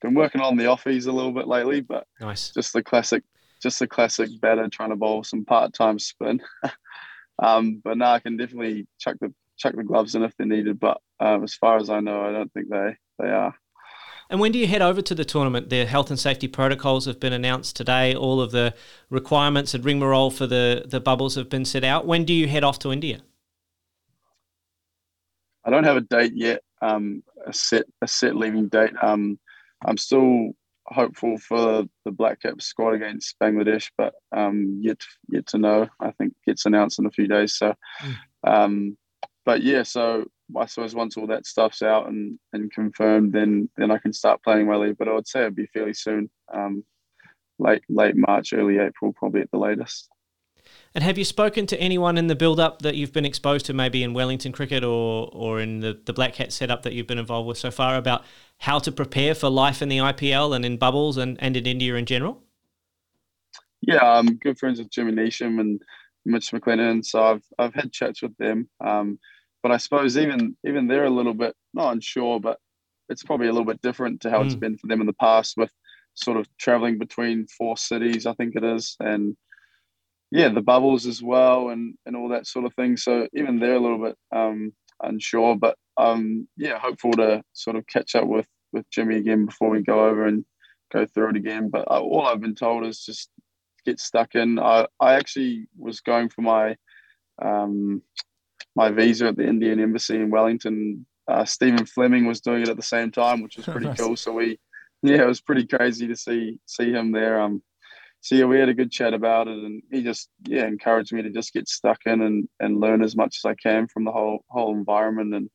been 0.00 0.14
working 0.14 0.40
on 0.40 0.56
the 0.56 0.64
offies 0.64 1.06
a 1.06 1.12
little 1.12 1.32
bit 1.32 1.46
lately, 1.46 1.80
but 1.80 2.06
nice. 2.20 2.50
Just 2.50 2.72
the 2.72 2.82
classic, 2.82 3.22
just 3.62 3.78
the 3.78 3.86
classic 3.86 4.28
batter 4.40 4.68
trying 4.68 4.90
to 4.90 4.96
bowl 4.96 5.22
some 5.24 5.44
part-time 5.44 5.98
spin. 5.98 6.40
um, 7.42 7.80
but 7.82 7.96
now 7.96 8.12
I 8.12 8.18
can 8.18 8.36
definitely 8.36 8.86
chuck 8.98 9.16
the 9.20 9.32
chuck 9.62 9.76
the 9.76 9.84
gloves 9.84 10.14
in 10.14 10.22
if 10.22 10.36
they're 10.36 10.46
needed. 10.46 10.80
But 10.80 11.00
um, 11.20 11.44
as 11.44 11.54
far 11.54 11.76
as 11.76 11.88
I 11.90 12.00
know, 12.00 12.22
I 12.22 12.32
don't 12.32 12.52
think 12.52 12.68
they 12.68 12.96
they 13.18 13.28
are. 13.28 13.54
And 14.30 14.40
when 14.40 14.50
do 14.50 14.58
you 14.58 14.66
head 14.66 14.80
over 14.80 15.02
to 15.02 15.14
the 15.14 15.26
tournament? 15.26 15.68
The 15.68 15.84
health 15.84 16.08
and 16.08 16.18
safety 16.18 16.48
protocols 16.48 17.04
have 17.04 17.20
been 17.20 17.34
announced 17.34 17.76
today. 17.76 18.14
All 18.14 18.40
of 18.40 18.50
the 18.50 18.74
requirements 19.10 19.74
and 19.74 19.84
rigmarole 19.84 20.30
for 20.30 20.46
the, 20.46 20.86
the 20.86 21.00
bubbles 21.00 21.34
have 21.34 21.50
been 21.50 21.66
set 21.66 21.84
out. 21.84 22.06
When 22.06 22.24
do 22.24 22.32
you 22.32 22.48
head 22.48 22.64
off 22.64 22.78
to 22.78 22.92
India? 22.92 23.20
I 25.66 25.70
don't 25.70 25.84
have 25.84 25.98
a 25.98 26.00
date 26.00 26.32
yet. 26.34 26.62
Um, 26.80 27.22
a 27.46 27.52
set 27.52 27.84
a 28.00 28.08
set 28.08 28.34
leaving 28.34 28.68
date. 28.68 28.92
Um, 29.02 29.38
I'm 29.84 29.98
still 29.98 30.52
hopeful 30.86 31.38
for 31.38 31.84
the 32.04 32.10
Black 32.10 32.40
Caps 32.40 32.64
squad 32.64 32.94
against 32.94 33.38
Bangladesh, 33.38 33.90
but 33.98 34.14
um, 34.34 34.80
yet 34.80 34.98
yet 35.28 35.46
to 35.48 35.58
know. 35.58 35.88
I 36.00 36.10
think 36.12 36.32
gets 36.46 36.66
announced 36.66 36.98
in 36.98 37.06
a 37.06 37.10
few 37.10 37.28
days. 37.28 37.54
So, 37.54 37.74
mm. 38.02 38.14
um, 38.44 38.96
but 39.44 39.62
yeah, 39.62 39.82
so 39.82 40.24
I 40.56 40.66
suppose 40.66 40.94
once 40.94 41.16
all 41.16 41.26
that 41.28 41.46
stuff's 41.46 41.82
out 41.82 42.08
and, 42.08 42.38
and 42.52 42.72
confirmed, 42.72 43.32
then 43.32 43.68
then 43.76 43.90
I 43.90 43.98
can 43.98 44.12
start 44.12 44.42
playing 44.42 44.66
my 44.66 44.76
league. 44.76 44.98
But 44.98 45.08
I 45.08 45.14
would 45.14 45.26
say 45.26 45.40
it'd 45.40 45.56
be 45.56 45.66
fairly 45.66 45.94
soon, 45.94 46.30
um, 46.52 46.84
late 47.58 47.82
late 47.88 48.16
March, 48.16 48.52
early 48.52 48.78
April, 48.78 49.12
probably 49.12 49.40
at 49.40 49.50
the 49.50 49.58
latest. 49.58 50.08
And 50.94 51.02
have 51.02 51.18
you 51.18 51.24
spoken 51.24 51.66
to 51.66 51.80
anyone 51.80 52.18
in 52.18 52.28
the 52.28 52.36
build 52.36 52.60
up 52.60 52.82
that 52.82 52.94
you've 52.94 53.12
been 53.12 53.24
exposed 53.24 53.66
to, 53.66 53.72
maybe 53.72 54.02
in 54.02 54.14
Wellington 54.14 54.52
cricket 54.52 54.84
or 54.84 55.28
or 55.32 55.60
in 55.60 55.80
the, 55.80 56.00
the 56.04 56.12
Black 56.12 56.36
Hat 56.36 56.52
setup 56.52 56.82
that 56.82 56.92
you've 56.92 57.06
been 57.06 57.18
involved 57.18 57.48
with 57.48 57.58
so 57.58 57.70
far, 57.70 57.96
about 57.96 58.24
how 58.58 58.78
to 58.78 58.92
prepare 58.92 59.34
for 59.34 59.48
life 59.48 59.82
in 59.82 59.88
the 59.88 59.98
IPL 59.98 60.54
and 60.54 60.64
in 60.64 60.76
bubbles 60.76 61.16
and, 61.16 61.36
and 61.42 61.56
in 61.56 61.66
India 61.66 61.94
in 61.94 62.06
general? 62.06 62.42
Yeah, 63.80 64.04
I'm 64.04 64.36
good 64.36 64.58
friends 64.58 64.78
with 64.78 64.90
Jimmy 64.90 65.12
Neesham 65.12 65.58
and 65.58 65.82
Mitch 66.24 66.50
McClenaghan, 66.50 67.04
so 67.04 67.22
I've 67.22 67.44
I've 67.58 67.74
had 67.74 67.92
chats 67.92 68.22
with 68.22 68.36
them. 68.36 68.68
Um, 68.84 69.18
but 69.62 69.72
I 69.72 69.76
suppose 69.76 70.16
even 70.16 70.56
even 70.66 70.88
they're 70.88 71.04
a 71.04 71.10
little 71.10 71.34
bit 71.34 71.54
not 71.74 71.92
unsure, 71.92 72.40
but 72.40 72.58
it's 73.08 73.22
probably 73.22 73.48
a 73.48 73.52
little 73.52 73.66
bit 73.66 73.82
different 73.82 74.20
to 74.22 74.30
how 74.30 74.42
mm. 74.42 74.46
it's 74.46 74.54
been 74.54 74.76
for 74.76 74.86
them 74.86 75.00
in 75.00 75.06
the 75.06 75.12
past 75.14 75.54
with 75.56 75.72
sort 76.14 76.36
of 76.36 76.46
traveling 76.58 76.98
between 76.98 77.46
four 77.46 77.76
cities, 77.76 78.26
I 78.26 78.34
think 78.34 78.54
it 78.56 78.64
is, 78.64 78.96
and 79.00 79.36
yeah, 80.30 80.48
the 80.48 80.60
bubbles 80.60 81.06
as 81.06 81.22
well, 81.22 81.68
and 81.68 81.94
and 82.06 82.16
all 82.16 82.28
that 82.30 82.46
sort 82.46 82.64
of 82.64 82.74
thing. 82.74 82.96
So 82.96 83.28
even 83.34 83.58
they're 83.58 83.74
a 83.74 83.80
little 83.80 84.02
bit 84.02 84.16
um, 84.34 84.72
unsure, 85.02 85.56
but 85.56 85.76
um, 85.96 86.48
yeah, 86.56 86.78
hopeful 86.78 87.12
to 87.12 87.42
sort 87.52 87.76
of 87.76 87.86
catch 87.86 88.14
up 88.14 88.26
with 88.26 88.46
with 88.72 88.88
Jimmy 88.90 89.16
again 89.16 89.46
before 89.46 89.70
we 89.70 89.82
go 89.82 90.06
over 90.06 90.26
and 90.26 90.44
go 90.92 91.06
through 91.06 91.30
it 91.30 91.36
again. 91.36 91.68
But 91.70 91.90
uh, 91.90 92.00
all 92.00 92.26
I've 92.26 92.40
been 92.40 92.54
told 92.54 92.86
is 92.86 93.04
just 93.04 93.28
get 93.84 94.00
stuck 94.00 94.34
in. 94.34 94.58
I 94.58 94.86
I 95.00 95.14
actually 95.14 95.66
was 95.78 96.00
going 96.00 96.28
for 96.28 96.42
my 96.42 96.76
um, 97.40 98.02
my 98.74 98.90
visa 98.90 99.28
at 99.28 99.36
the 99.36 99.46
Indian 99.46 99.80
Embassy 99.80 100.16
in 100.16 100.30
Wellington. 100.30 101.06
Uh, 101.28 101.44
Stephen 101.44 101.86
Fleming 101.86 102.26
was 102.26 102.40
doing 102.40 102.62
it 102.62 102.68
at 102.68 102.76
the 102.76 102.82
same 102.82 103.10
time, 103.10 103.42
which 103.42 103.56
was 103.56 103.66
pretty 103.72 103.86
nice. 103.86 104.00
cool. 104.00 104.16
So 104.16 104.32
we, 104.32 104.58
yeah, 105.02 105.22
it 105.22 105.26
was 105.26 105.40
pretty 105.40 105.66
crazy 105.66 106.06
to 106.08 106.16
see 106.16 106.58
see 106.66 106.92
him 106.92 107.12
there. 107.12 107.40
Um, 107.40 107.62
so 108.20 108.36
yeah, 108.36 108.44
we 108.44 108.58
had 108.58 108.68
a 108.68 108.74
good 108.74 108.92
chat 108.92 109.14
about 109.14 109.48
it, 109.48 109.58
and 109.58 109.82
he 109.90 110.02
just 110.02 110.28
yeah 110.46 110.66
encouraged 110.66 111.12
me 111.12 111.22
to 111.22 111.30
just 111.30 111.52
get 111.52 111.68
stuck 111.68 112.00
in 112.06 112.22
and 112.22 112.48
and 112.60 112.80
learn 112.80 113.02
as 113.02 113.16
much 113.16 113.38
as 113.38 113.44
I 113.44 113.54
can 113.54 113.88
from 113.88 114.04
the 114.04 114.12
whole 114.12 114.44
whole 114.48 114.72
environment, 114.72 115.34
and 115.34 115.50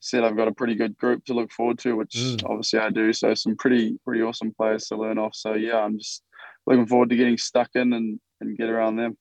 said 0.00 0.24
I've 0.24 0.36
got 0.36 0.48
a 0.48 0.52
pretty 0.52 0.74
good 0.74 0.98
group 0.98 1.24
to 1.26 1.34
look 1.34 1.52
forward 1.52 1.78
to, 1.80 1.96
which 1.96 2.14
mm. 2.16 2.44
obviously 2.44 2.80
I 2.80 2.90
do. 2.90 3.12
So 3.12 3.32
some 3.34 3.56
pretty 3.56 3.98
pretty 4.04 4.22
awesome 4.22 4.52
players 4.52 4.86
to 4.88 4.96
learn 4.96 5.18
off. 5.18 5.34
So 5.34 5.54
yeah, 5.54 5.78
I'm 5.78 5.98
just 5.98 6.22
looking 6.66 6.86
forward 6.86 7.10
to 7.10 7.16
getting 7.16 7.38
stuck 7.38 7.70
in 7.74 7.92
and 7.92 8.20
and 8.40 8.56
get 8.56 8.68
around 8.68 8.96
them. 8.96 9.16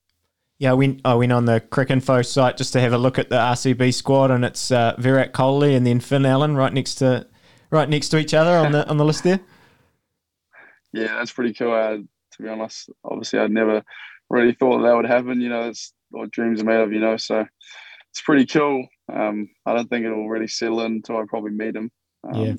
Yeah, 0.58 0.72
I 0.72 0.74
went, 0.76 1.02
I 1.04 1.16
went 1.16 1.32
on 1.32 1.46
the 1.46 1.60
Cricinfo 1.60 2.24
site 2.24 2.56
just 2.56 2.72
to 2.74 2.82
have 2.82 2.94
a 2.94 2.98
look 2.98 3.18
at 3.18 3.30
the 3.30 3.36
RCB 3.36 3.96
squad, 3.96 4.30
and 4.30 4.46
it's 4.46 4.72
uh, 4.72 4.96
Virat 5.00 5.34
Kohli 5.34 5.76
and 5.76 5.88
then 5.88 6.00
Finn 6.00 6.24
Allen 6.24 6.56
right 6.56 6.72
next 6.72 6.96
to 6.96 7.26
right 7.72 7.90
next 7.90 8.10
to 8.10 8.20
each 8.20 8.34
other 8.34 8.52
on 8.52 8.72
the 8.72 8.88
on 8.88 8.98
the 8.98 9.06
list 9.06 9.24
there. 9.24 9.40
Yeah, 10.94 11.16
that's 11.16 11.32
pretty 11.32 11.54
cool. 11.54 11.72
Uh, 11.72 12.00
to 12.00 12.42
be 12.44 12.50
honest, 12.50 12.90
obviously, 13.06 13.40
I'd 13.40 13.50
never 13.50 13.82
really 14.30 14.52
thought 14.52 14.82
that 14.82 14.94
would 14.94 15.06
happen. 15.06 15.40
You 15.40 15.48
know, 15.48 15.70
it's 15.70 15.94
what 16.10 16.32
dreams 16.32 16.62
are 16.62 16.66
made 16.66 16.82
of. 16.82 16.92
You 16.92 17.00
know, 17.00 17.16
so 17.16 17.46
it's 18.10 18.22
pretty 18.22 18.46
cool. 18.46 18.86
Um, 19.08 19.50
I 19.66 19.74
don't 19.74 19.90
think 19.90 20.06
it'll 20.06 20.28
really 20.28 20.50
settle 20.50 20.82
in 20.82 20.96
until 20.96 21.16
I 21.16 21.24
probably 21.30 21.52
meet 21.52 21.78
him. 21.78 21.92
Um, 22.26 22.42
yeah. 22.42 22.54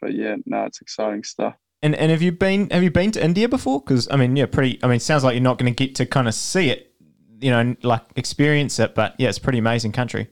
But 0.00 0.14
yeah, 0.14 0.36
no, 0.44 0.64
it's 0.64 0.80
exciting 0.80 1.22
stuff. 1.22 1.54
And 1.82 1.94
and 1.94 2.10
have 2.10 2.22
you 2.22 2.32
been 2.32 2.70
have 2.70 2.82
you 2.82 2.90
been 2.90 3.12
to 3.12 3.24
India 3.24 3.48
before? 3.48 3.80
Because 3.80 4.08
I 4.10 4.16
mean, 4.16 4.34
yeah, 4.34 4.46
pretty. 4.46 4.80
I 4.82 4.88
mean, 4.88 5.00
sounds 5.00 5.24
like 5.24 5.34
you're 5.34 5.42
not 5.42 5.58
going 5.58 5.72
to 5.72 5.86
get 5.86 5.94
to 5.96 6.06
kind 6.06 6.26
of 6.26 6.34
see 6.34 6.70
it 6.70 6.88
you 7.40 7.50
know, 7.50 7.76
like 7.82 8.02
experience 8.16 8.78
it. 8.78 8.94
But 8.94 9.14
yeah, 9.18 9.28
it's 9.28 9.38
a 9.38 9.42
pretty 9.42 9.58
amazing 9.58 9.92
country. 9.92 10.28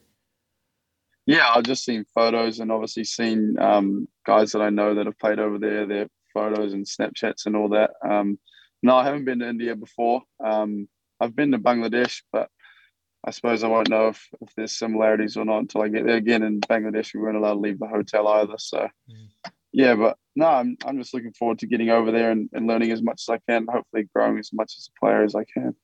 Yeah, 1.25 1.49
I've 1.53 1.63
just 1.63 1.83
seen 1.83 2.05
photos 2.13 2.59
and 2.59 2.71
obviously 2.71 3.03
seen 3.03 3.57
um, 3.59 4.07
guys 4.25 4.53
that 4.53 4.61
I 4.61 4.69
know 4.69 4.95
that 4.95 5.05
have 5.05 5.19
played 5.19 5.39
over 5.39 5.57
there, 5.57 5.85
their 5.85 6.07
photos 6.33 6.73
and 6.73 6.85
Snapchats 6.85 7.45
and 7.45 7.55
all 7.55 7.69
that. 7.69 7.91
Um, 8.07 8.39
no, 8.81 8.95
I 8.95 9.03
haven't 9.03 9.25
been 9.25 9.39
to 9.39 9.49
India 9.49 9.75
before. 9.75 10.21
Um, 10.43 10.87
I've 11.19 11.35
been 11.35 11.51
to 11.51 11.57
Bangladesh, 11.57 12.21
but 12.31 12.49
I 13.25 13.31
suppose 13.31 13.63
I 13.63 13.67
won't 13.67 13.89
know 13.89 14.09
if, 14.09 14.25
if 14.39 14.55
there's 14.55 14.77
similarities 14.77 15.35
or 15.35 15.43
not 15.43 15.59
until 15.59 15.81
I 15.81 15.89
get 15.89 16.05
there. 16.05 16.15
Again, 16.15 16.43
in 16.43 16.61
Bangladesh, 16.61 17.13
we 17.13 17.19
weren't 17.19 17.37
allowed 17.37 17.55
to 17.55 17.59
leave 17.59 17.79
the 17.79 17.87
hotel 17.87 18.27
either. 18.29 18.57
So, 18.57 18.87
mm. 19.09 19.51
yeah, 19.73 19.95
but 19.95 20.17
no, 20.37 20.45
I'm, 20.45 20.77
I'm 20.85 20.99
just 20.99 21.15
looking 21.15 21.33
forward 21.33 21.57
to 21.59 21.67
getting 21.67 21.89
over 21.89 22.11
there 22.11 22.29
and, 22.29 22.47
and 22.53 22.67
learning 22.67 22.91
as 22.91 23.01
much 23.01 23.23
as 23.27 23.29
I 23.29 23.39
can, 23.49 23.65
hopefully 23.67 24.07
growing 24.13 24.37
as 24.37 24.53
much 24.53 24.75
as 24.77 24.87
a 24.95 24.99
player 24.99 25.23
as 25.23 25.33
I 25.33 25.43
can. 25.45 25.75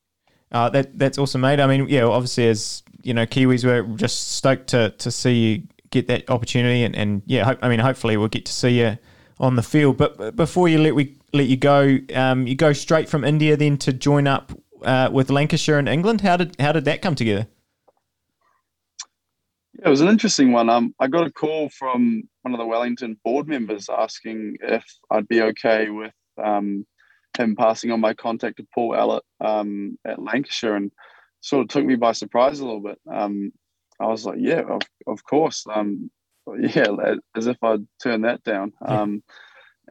Uh, 0.52 0.70
that 0.70 0.98
that's 0.98 1.18
awesome, 1.18 1.42
mate. 1.42 1.60
I 1.60 1.66
mean, 1.66 1.88
yeah, 1.89 2.04
obviously 2.04 2.48
as 2.48 2.84
you 3.02 3.16
know, 3.16 3.26
Kiwis 3.26 3.66
we're 3.66 3.98
just 3.98 4.34
stoked 4.34 4.68
to 4.68 4.92
to 4.92 5.10
see 5.10 5.34
you 5.34 5.63
get 5.89 6.08
that 6.08 6.30
opportunity, 6.30 6.84
and, 6.84 6.96
and 6.96 7.24
yeah, 7.26 7.44
hope, 7.46 7.60
I 7.63 7.70
mean, 7.70 7.80
hopefully 7.80 8.16
we'll 8.16 8.28
get 8.28 8.46
to 8.46 8.54
see 8.54 8.80
you 8.80 9.00
on 9.39 9.56
the 9.56 9.63
field. 9.63 9.98
But 9.98 10.36
before 10.36 10.70
you 10.70 10.78
let 10.78 10.94
we 10.94 11.18
let 11.34 11.48
you 11.48 11.58
go, 11.58 11.98
um, 12.13 12.46
you 12.46 12.54
go 12.54 12.74
straight 12.74 13.10
from 13.10 13.24
India 13.24 13.58
then 13.58 13.78
to 13.80 13.92
join 13.92 14.28
up 14.28 14.52
uh, 14.84 15.10
with 15.12 15.32
Lancashire 15.32 15.80
in 15.80 15.88
England. 15.88 16.22
How 16.22 16.38
did 16.38 16.56
how 16.60 16.72
did 16.72 16.86
that 16.86 17.02
come 17.02 17.16
together? 17.16 17.48
It 19.84 19.89
was 19.89 20.00
an 20.00 20.08
interesting 20.08 20.54
one. 20.54 20.69
Um, 20.69 20.96
I 20.98 21.08
got 21.08 21.28
a 21.28 21.32
call 21.32 21.67
from 21.67 22.24
one 22.43 22.54
of 22.54 22.58
the 22.58 22.65
Wellington 22.65 23.19
board 23.26 23.50
members 23.50 23.89
asking 23.89 24.56
if 24.62 24.86
I'd 25.12 25.28
be 25.28 25.41
okay 25.41 25.89
with 25.89 26.13
um, 26.41 26.86
him 27.38 27.58
passing 27.58 27.91
on 27.91 28.00
my 28.00 28.13
contact 28.13 28.58
to 28.58 28.67
Paul 28.74 28.93
Allott 28.93 29.24
um, 29.41 29.98
at 30.06 30.22
Lancashire 30.22 30.76
and 30.76 30.89
sort 31.41 31.63
of 31.63 31.67
took 31.67 31.86
me 31.86 31.96
by 31.96 32.13
surprise 32.13 32.62
a 32.62 32.65
little 32.65 32.80
bit. 32.80 32.98
Um, 33.12 33.52
I 34.00 34.08
was 34.08 34.26
like, 34.26 34.38
yeah, 34.39 34.62
of, 34.62 34.82
of 35.06 35.22
course. 35.26 35.65
Um, 35.74 36.10
yeah, 36.60 36.88
as 37.36 37.48
if 37.48 37.58
I'd 37.62 37.86
turn 38.02 38.22
that 38.22 38.41
down. 38.43 38.72
Um, 38.86 39.22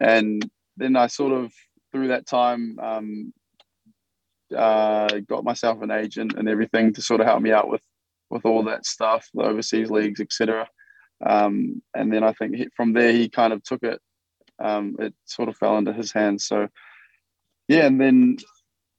and 0.01 0.43
then 0.79 0.97
I 0.97 1.09
sort 1.09 1.33
of, 1.33 1.53
through 1.93 2.09
that 2.09 2.27
time, 2.27 2.79
um, 2.81 3.35
uh, 4.57 5.21
got 5.29 5.45
myself 5.45 5.83
an 5.83 5.91
agent 5.91 6.33
and 6.35 6.49
everything 6.49 6.95
to 6.95 7.03
sort 7.03 7.21
of 7.21 7.27
help 7.27 7.43
me 7.43 7.53
out 7.53 7.69
with 7.69 7.83
with 8.33 8.47
all 8.47 8.65
that 8.65 8.87
stuff, 8.87 9.29
the 9.35 9.43
overseas 9.43 9.91
leagues, 9.91 10.21
etc. 10.21 10.67
Um, 11.25 11.83
and 11.95 12.13
then 12.13 12.25
I 12.25 12.33
think 12.33 12.57
he, 12.57 12.69
from 12.75 12.95
there 12.95 13.13
he 13.13 13.29
kind 13.29 13.53
of 13.53 13.63
took 13.63 13.83
it. 13.83 14.01
Um, 14.63 14.97
it 14.99 15.15
sort 15.27 15.49
of 15.49 15.57
fell 15.57 15.77
into 15.77 15.93
his 15.93 16.13
hands. 16.13 16.47
So 16.47 16.69
yeah, 17.69 17.87
and 17.87 18.01
then 18.01 18.39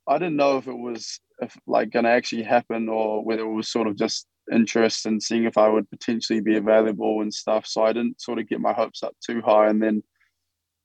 I 0.08 0.18
didn't 0.18 0.36
know 0.36 0.58
if 0.58 0.68
it 0.68 0.78
was 0.78 1.20
if 1.42 1.58
like 1.66 1.90
going 1.90 2.06
to 2.06 2.12
actually 2.12 2.44
happen 2.44 2.88
or 2.90 3.24
whether 3.24 3.42
it 3.42 3.54
was 3.54 3.72
sort 3.72 3.88
of 3.88 3.98
just 3.98 4.28
interest 4.52 5.06
and 5.06 5.16
in 5.16 5.22
seeing 5.22 5.44
if 5.46 5.58
I 5.58 5.68
would 5.68 5.90
potentially 5.90 6.42
be 6.42 6.58
available 6.58 7.22
and 7.22 7.34
stuff. 7.34 7.66
So 7.66 7.84
I 7.84 7.94
didn't 7.94 8.22
sort 8.22 8.40
of 8.40 8.48
get 8.48 8.62
my 8.62 8.74
hopes 8.74 9.02
up 9.02 9.16
too 9.26 9.42
high. 9.42 9.68
And 9.68 9.82
then, 9.82 10.04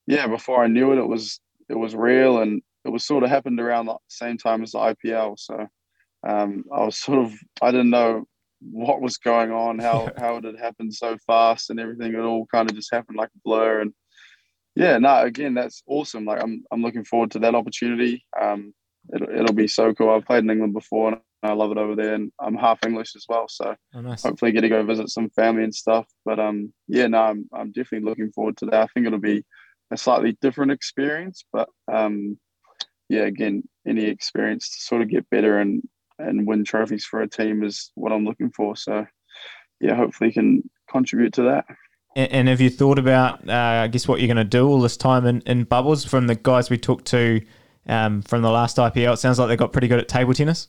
yeah, 0.07 0.27
before 0.27 0.65
I 0.65 0.69
knew 0.69 0.93
it, 0.93 0.99
it 0.99 1.09
was 1.09 1.39
it 1.69 1.77
was 1.77 1.95
real 1.95 2.39
and 2.39 2.63
it 2.87 2.91
was 2.91 3.05
sort 3.05 3.25
of 3.25 3.31
happened 3.31 3.61
around 3.61 3.87
the 3.87 3.99
same 4.09 4.39
time 4.39 4.63
as 4.63 4.73
the 4.73 4.79
IPL. 4.79 5.39
So 5.39 5.67
um, 6.27 6.65
I 6.73 6.85
was 6.85 6.97
sort 6.97 7.19
of 7.19 7.35
I 7.61 7.71
didn't 7.71 7.91
know 7.91 8.27
what 8.61 9.01
was 9.01 9.17
going 9.19 9.51
on, 9.53 9.79
how 9.79 10.11
how 10.17 10.37
it 10.37 10.45
had 10.45 10.59
happened 10.59 10.95
so 10.95 11.17
fast 11.27 11.71
and 11.71 11.79
everything. 11.81 12.15
It 12.15 12.21
all 12.21 12.47
kind 12.47 12.69
of 12.69 12.77
just 12.77 12.93
happened 12.93 13.17
like 13.17 13.29
a 13.29 13.41
blur 13.45 13.81
and 13.81 13.93
yeah, 14.79 14.97
no, 14.99 15.23
again, 15.23 15.55
that's 15.55 15.83
awesome. 15.89 16.25
Like 16.25 16.41
I'm, 16.41 16.63
I'm 16.71 16.83
looking 16.83 17.05
forward 17.05 17.33
to 17.33 17.41
that 17.41 17.57
opportunity. 17.57 18.25
Um, 18.41 18.73
it'll, 19.13 19.29
it'll 19.29 19.55
be 19.55 19.67
so 19.67 19.93
cool. 19.93 20.11
I've 20.11 20.25
played 20.25 20.45
in 20.45 20.51
England 20.51 20.73
before 20.73 21.09
and 21.09 21.21
I 21.43 21.53
love 21.53 21.73
it 21.73 21.79
over 21.79 21.97
there 21.97 22.15
and 22.15 22.31
I'm 22.41 22.55
half 22.55 22.85
English 22.87 23.17
as 23.17 23.25
well. 23.29 23.47
So 23.49 23.75
oh, 23.95 24.01
nice. 24.01 24.23
hopefully 24.23 24.53
get 24.53 24.61
to 24.61 24.69
go 24.69 24.85
visit 24.85 25.09
some 25.09 25.31
family 25.31 25.65
and 25.65 25.75
stuff. 25.75 26.07
But 26.25 26.39
um, 26.39 26.73
yeah, 26.87 27.09
no, 27.09 27.19
I'm, 27.19 27.49
I'm 27.53 27.73
definitely 27.73 28.09
looking 28.09 28.31
forward 28.31 28.57
to 28.59 28.67
that. 28.67 28.83
I 28.83 28.87
think 28.87 29.07
it'll 29.07 29.19
be 29.19 29.45
a 29.91 29.97
slightly 29.97 30.39
different 30.41 30.71
experience, 30.71 31.45
but 31.53 31.69
um, 31.93 32.39
yeah, 33.09 33.23
again, 33.23 33.65
any 33.85 34.05
experience 34.05 34.69
to 34.69 34.81
sort 34.81 35.03
of 35.03 35.09
get 35.09 35.29
better 35.29 35.59
and, 35.59 35.83
and 36.19 36.47
win 36.47 36.65
trophies 36.65 37.05
for 37.05 37.23
a 37.23 37.29
team 37.29 37.63
is 37.63 37.91
what 37.95 38.13
I'm 38.13 38.25
looking 38.25 38.51
for. 38.51 38.77
So 38.77 39.07
yeah, 39.81 39.95
hopefully 39.95 40.33
can 40.33 40.69
contribute 40.91 41.33
to 41.35 41.43
that. 41.43 41.67
And, 42.17 42.33
and 42.33 42.49
have 42.49 42.61
you 42.61 42.71
thought 42.71 42.99
about, 42.99 43.49
uh, 43.49 43.53
I 43.53 43.89
guess, 43.89 44.09
what 44.09 44.21
you're 44.21 44.33
going 44.33 44.37
to 44.37 44.45
do 44.45 44.67
all 44.67 44.81
this 44.81 44.97
time 44.97 45.27
in, 45.27 45.41
in 45.43 45.65
bubbles 45.65 46.05
from 46.05 46.27
the 46.27 46.35
guys 46.35 46.71
we 46.71 46.79
talked 46.79 47.07
to 47.07 47.41
um, 47.87 48.23
from 48.23 48.43
the 48.43 48.51
last 48.51 48.77
IPL? 48.77 49.15
It 49.15 49.19
sounds 49.19 49.39
like 49.39 49.49
they 49.49 49.57
got 49.57 49.73
pretty 49.73 49.89
good 49.89 50.01
at 50.01 50.09
table 50.09 50.35
tennis. 50.35 50.69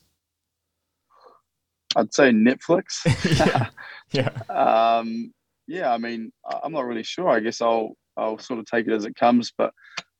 I'd 1.96 2.14
say 2.14 2.30
Netflix. 2.30 3.00
yeah. 4.12 4.30
yeah. 4.48 4.98
Um, 4.98 5.32
yeah. 5.66 5.92
I 5.92 5.98
mean, 5.98 6.32
I'm 6.62 6.72
not 6.72 6.86
really 6.86 7.02
sure. 7.02 7.28
I 7.28 7.40
guess 7.40 7.60
I'll 7.60 7.96
I'll 8.16 8.38
sort 8.38 8.60
of 8.60 8.66
take 8.66 8.86
it 8.86 8.92
as 8.92 9.04
it 9.04 9.16
comes. 9.16 9.52
But 9.56 9.72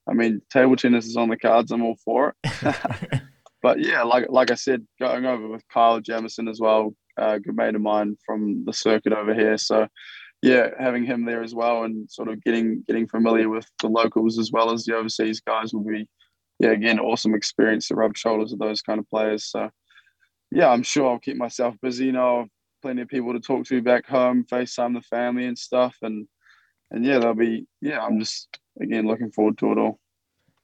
I 0.08 0.14
mean, 0.14 0.42
table 0.52 0.74
tennis 0.74 1.06
is 1.06 1.16
on 1.16 1.28
the 1.28 1.36
cards. 1.36 1.70
I'm 1.70 1.82
all 1.82 1.96
for 2.04 2.34
it. 2.42 3.20
but 3.62 3.80
yeah, 3.80 4.02
like 4.02 4.26
like 4.28 4.50
I 4.50 4.54
said, 4.54 4.86
going 4.98 5.26
over 5.26 5.48
with 5.48 5.66
Kyle 5.68 6.00
Jamieson 6.00 6.48
as 6.48 6.60
well, 6.60 6.94
a 7.16 7.38
good 7.38 7.56
mate 7.56 7.74
of 7.74 7.80
mine 7.80 8.16
from 8.24 8.64
the 8.64 8.72
circuit 8.72 9.12
over 9.12 9.34
here. 9.34 9.58
So 9.58 9.88
yeah, 10.42 10.68
having 10.78 11.04
him 11.04 11.24
there 11.24 11.42
as 11.42 11.54
well 11.54 11.84
and 11.84 12.10
sort 12.10 12.28
of 12.28 12.42
getting 12.42 12.82
getting 12.86 13.06
familiar 13.06 13.48
with 13.48 13.66
the 13.80 13.88
locals 13.88 14.38
as 14.38 14.50
well 14.50 14.72
as 14.72 14.84
the 14.84 14.96
overseas 14.96 15.40
guys 15.40 15.74
will 15.74 15.84
be, 15.84 16.08
yeah, 16.58 16.70
again, 16.70 16.98
awesome 16.98 17.34
experience 17.34 17.88
to 17.88 17.94
rub 17.94 18.16
shoulders 18.16 18.50
with 18.50 18.60
those 18.60 18.80
kind 18.80 18.98
of 18.98 19.08
players. 19.08 19.44
So, 19.44 19.70
yeah, 20.50 20.68
I'm 20.68 20.82
sure 20.82 21.10
I'll 21.10 21.18
keep 21.18 21.36
myself 21.36 21.74
busy. 21.82 22.06
You 22.06 22.12
know, 22.12 22.46
plenty 22.80 23.02
of 23.02 23.08
people 23.08 23.34
to 23.34 23.40
talk 23.40 23.66
to 23.66 23.82
back 23.82 24.06
home, 24.06 24.44
FaceTime 24.50 24.94
the 24.94 25.02
family 25.02 25.44
and 25.44 25.58
stuff, 25.58 25.96
and 26.02 26.26
and 26.90 27.04
yeah, 27.04 27.18
they'll 27.18 27.34
be 27.34 27.66
yeah. 27.82 28.00
I'm 28.00 28.18
just 28.18 28.48
again 28.80 29.06
looking 29.06 29.32
forward 29.32 29.58
to 29.58 29.72
it 29.72 29.78
all. 29.78 30.00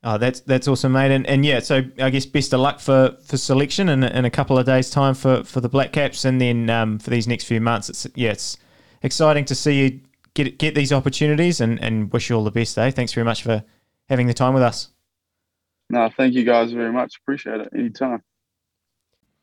Oh, 0.09 0.19
that's 0.19 0.38
that's 0.38 0.69
awesome, 0.69 0.92
mate. 0.92 1.11
And, 1.11 1.27
and 1.27 1.45
yeah, 1.45 1.59
so 1.59 1.83
I 1.99 2.11
guess 2.11 2.27
best 2.27 2.55
of 2.55 2.61
luck 2.61 2.79
for, 2.79 3.16
for 3.25 3.37
selection 3.37 3.88
in, 3.88 4.05
in 4.05 4.25
a 4.25 4.31
couple 4.31 4.57
of 4.57 4.64
days' 4.64 4.88
time 4.88 5.14
for, 5.14 5.42
for 5.42 5.61
the 5.61 5.69
Black 5.69 5.92
Caps, 5.92 6.25
and 6.25 6.40
then 6.40 6.71
um, 6.71 7.01
for 7.01 7.11
these 7.11 7.27
next 7.27 7.42
few 7.42 7.61
months. 7.61 7.88
It's 7.88 8.07
yeah, 8.14 8.31
it's 8.31 8.57
exciting 9.03 9.45
to 9.47 9.57
see 9.57 9.83
you 9.83 10.01
get 10.35 10.61
get 10.61 10.77
these 10.77 10.92
opportunities, 10.92 11.61
and, 11.61 11.83
and 11.83 12.12
wish 12.12 12.31
you 12.31 12.37
all 12.37 12.45
the 12.45 12.53
best. 12.53 12.79
Eh? 12.79 12.92
Thanks 12.92 13.14
very 13.14 13.25
much 13.25 13.42
for 13.42 13.64
having 14.09 14.29
the 14.29 14.33
time 14.33 14.55
with 14.55 14.62
us. 14.62 14.90
No, 15.90 16.09
thank 16.16 16.35
you 16.35 16.45
guys 16.45 16.71
very 16.71 16.92
much. 16.92 17.16
Appreciate 17.16 17.62
it. 17.62 17.71
Anytime. 17.75 18.23